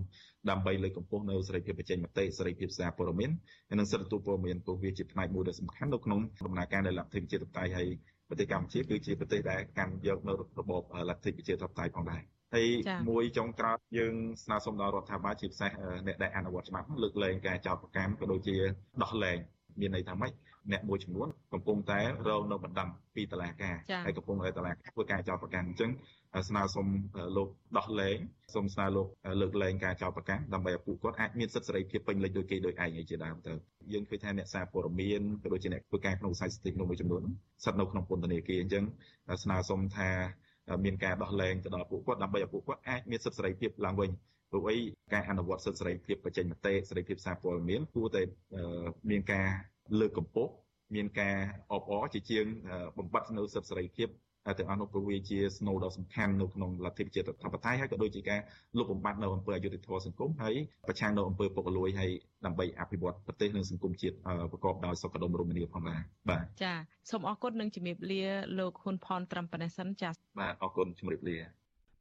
[0.49, 3.31] ដើម្បីលើកកម្ពស់នៅសេរីភាពបញ្ចេញមតិសេរីភាពសារព័ត៌មាន
[3.69, 7.87] ហើយនិងសិទ្ធិទទួលព័ត៌មានព្រោះវាជាផ្នែកមួយដ៏សំខាន់នៅក្នុងដំណើរការនៃលទ្ធិប្រជាធិបតេយ្យហើយ
[8.29, 12.21] ប្រទេសកម្ពុជាគឺជាប្រទេសដែលកាន់យកនៅរបបលទ្ធិប្រជាធិបតេយ្យផងដែរ
[12.53, 12.67] ហើយ
[13.09, 15.69] មួយចុងក្រោយយើងស្នើសុំដល់រដ្ឋាភិបាលជាពិសេស
[16.07, 18.55] អ្នកដែលអនុវត្តច្បាប់លើកលែងការចោទប្រកាន់ក៏ដូចជា
[19.03, 19.37] ដោះលែង
[19.79, 20.31] មានន័យថាម៉េច
[20.71, 23.75] អ្នកមួយចំនួនកំពុងតែរងនៅបណ្ដឹងពីតុលាការ
[24.05, 25.91] ហើយកំពុងតែតុលាការធ្វើការចោទប្រកាន់អញ្ចឹង
[26.49, 26.87] ស្នើសុំ
[27.37, 27.47] លោក
[27.77, 28.17] ដោះលែង
[28.53, 29.07] សូមស្នើលោក
[29.41, 33.53] លើកលែងការចោទប្រកាន់ដើម្បីឲ្យពួកគាត់អាចមានសិទ្ធិសេរីភាពពេញលេញដូចគេដូចឯងឯជាដើមទៅ
[33.93, 37.23] យើងឃើញថាអ្នកសារព័ត៌មានក៏ដូចជាអ្នកធ្វើការក្នុងវិស័យសិទ្ធិមួយចំនួន
[37.63, 38.83] ស្ថិតនៅក្នុងពន្ធនាគារអញ្ចឹង
[39.43, 40.09] ស្នើសុំថា
[40.85, 44.09] មានការដោះលែងទៅដល់ពួកគាត់ដើម្បីឲ្យពួកគាត់អាចមានសិទ្ធិសេរីភាពឡើងវិញ
[44.51, 44.77] ព្រោះអី
[45.13, 48.21] ការអនុវត្តសិទ្ធិសេរីភាពបញ្ចេញមតិសេរីភាពសារព័ត៌មានគួរតែ
[49.09, 49.47] មានការ
[49.99, 50.51] លើកកម្ពស់
[50.95, 51.35] មានការ
[51.71, 52.45] អបអរជាជាង
[52.97, 54.09] បំបត្តិនៅសិទ្ធិសេរីភាព
[54.57, 58.39] ទាំងអស់នោះព្រោះវាជាស្នូលដ៏សំខាន់នៅក្នុងលទ្ធិប្រជាធិបតេយ្យហើយក៏ដូចជាការ
[58.77, 60.55] លុបបំបាត់នៅអំពើអយុត្តិធម៌សង្គមហើយ
[60.87, 62.11] ប្រឆាំងនៅអំពើពុករលួយហើយ
[62.45, 64.15] ដើម្បីអភិវឌ្ឍប្រទេសនិងសង្គមជាតិ
[64.51, 66.73] ប្រកបដោយសុខដុមរមនាផងដែរបាទចា
[67.09, 68.23] សូមអរគុណនិងជំរាបលា
[68.59, 71.37] លោកហ៊ុនផនត្រឹមប៉ុណ្ណេះសិនចាបាទអរគុណជំរាបលា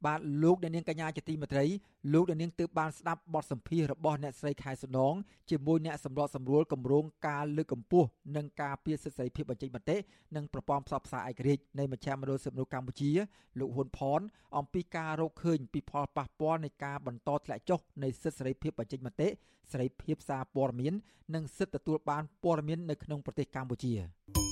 [0.05, 1.65] បាទលោកអ្នកនាងកញ្ញាជាទីមេត្រី
[2.13, 5.13] លោកអ្នកនាងទើបបានស្ដាប់បទសម្ភាសន៍របស់អ្នកស្រីខែសំណង
[5.49, 9.97] ជាមួយអ្នកសម្របសម្រួលគម្រោងការលើកកម្ពស់និងការពារសិទ្ធិសេរីភាពបញ្ចេញមតិ
[10.35, 13.11] និងប្រព័ន្ធផ្សព្វផ្សាយឯករាជ្យនៃមជ្ឈមណ្ឌលសិទ្ធិមនុស្សកម្ពុជា
[13.59, 14.21] លោកហ៊ុនផន
[14.57, 19.27] អំពីការរកឃើញពីផលប៉ះពាល់នៃការបន្តធ្លាក់ចុះនៃសិទ្ធិសេរីភាពបញ្ចេញមតិ
[19.71, 20.93] សេរីភាពសារព័ត៌មាន
[21.35, 24.50] និងសិទ្ធិទទួលបានព័ត៌មាននៅក្នុងប្រទេសកម្ពុជា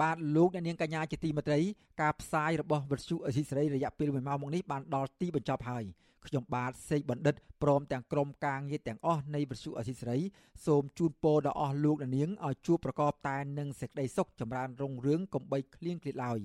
[0.00, 1.60] បាទលោកអ្នកនាងកញ្ញាជាទីមេត្រី
[2.02, 5.84] ការផ្សាយរបស់វិទ្យុអេស៊ីសរ៉ៃរយៈពេល1ម៉ោងមកនេះបានដល់ទីបញ្ចប់ហើយ
[6.26, 10.18] ខ្ញុំបាទសេកបណ្ឌិតព្រមទាំងក្រុមការងារទាំងអស់នៃវិទ្យុអេស៊ីសរ៉ៃ
[10.66, 16.38] សូមជូនពរដល់អស់លោកអ្នកនាងឲ្យជួបប្រកបតែនឹងសេចក្តីសុខចម្រើនរុងរឿងកំបីគ្លៀងគ្លាតឡើយ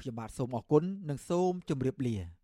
[0.00, 2.41] ខ្ញុំបាទសូមអរគុណនិងសូមជម្រាបលា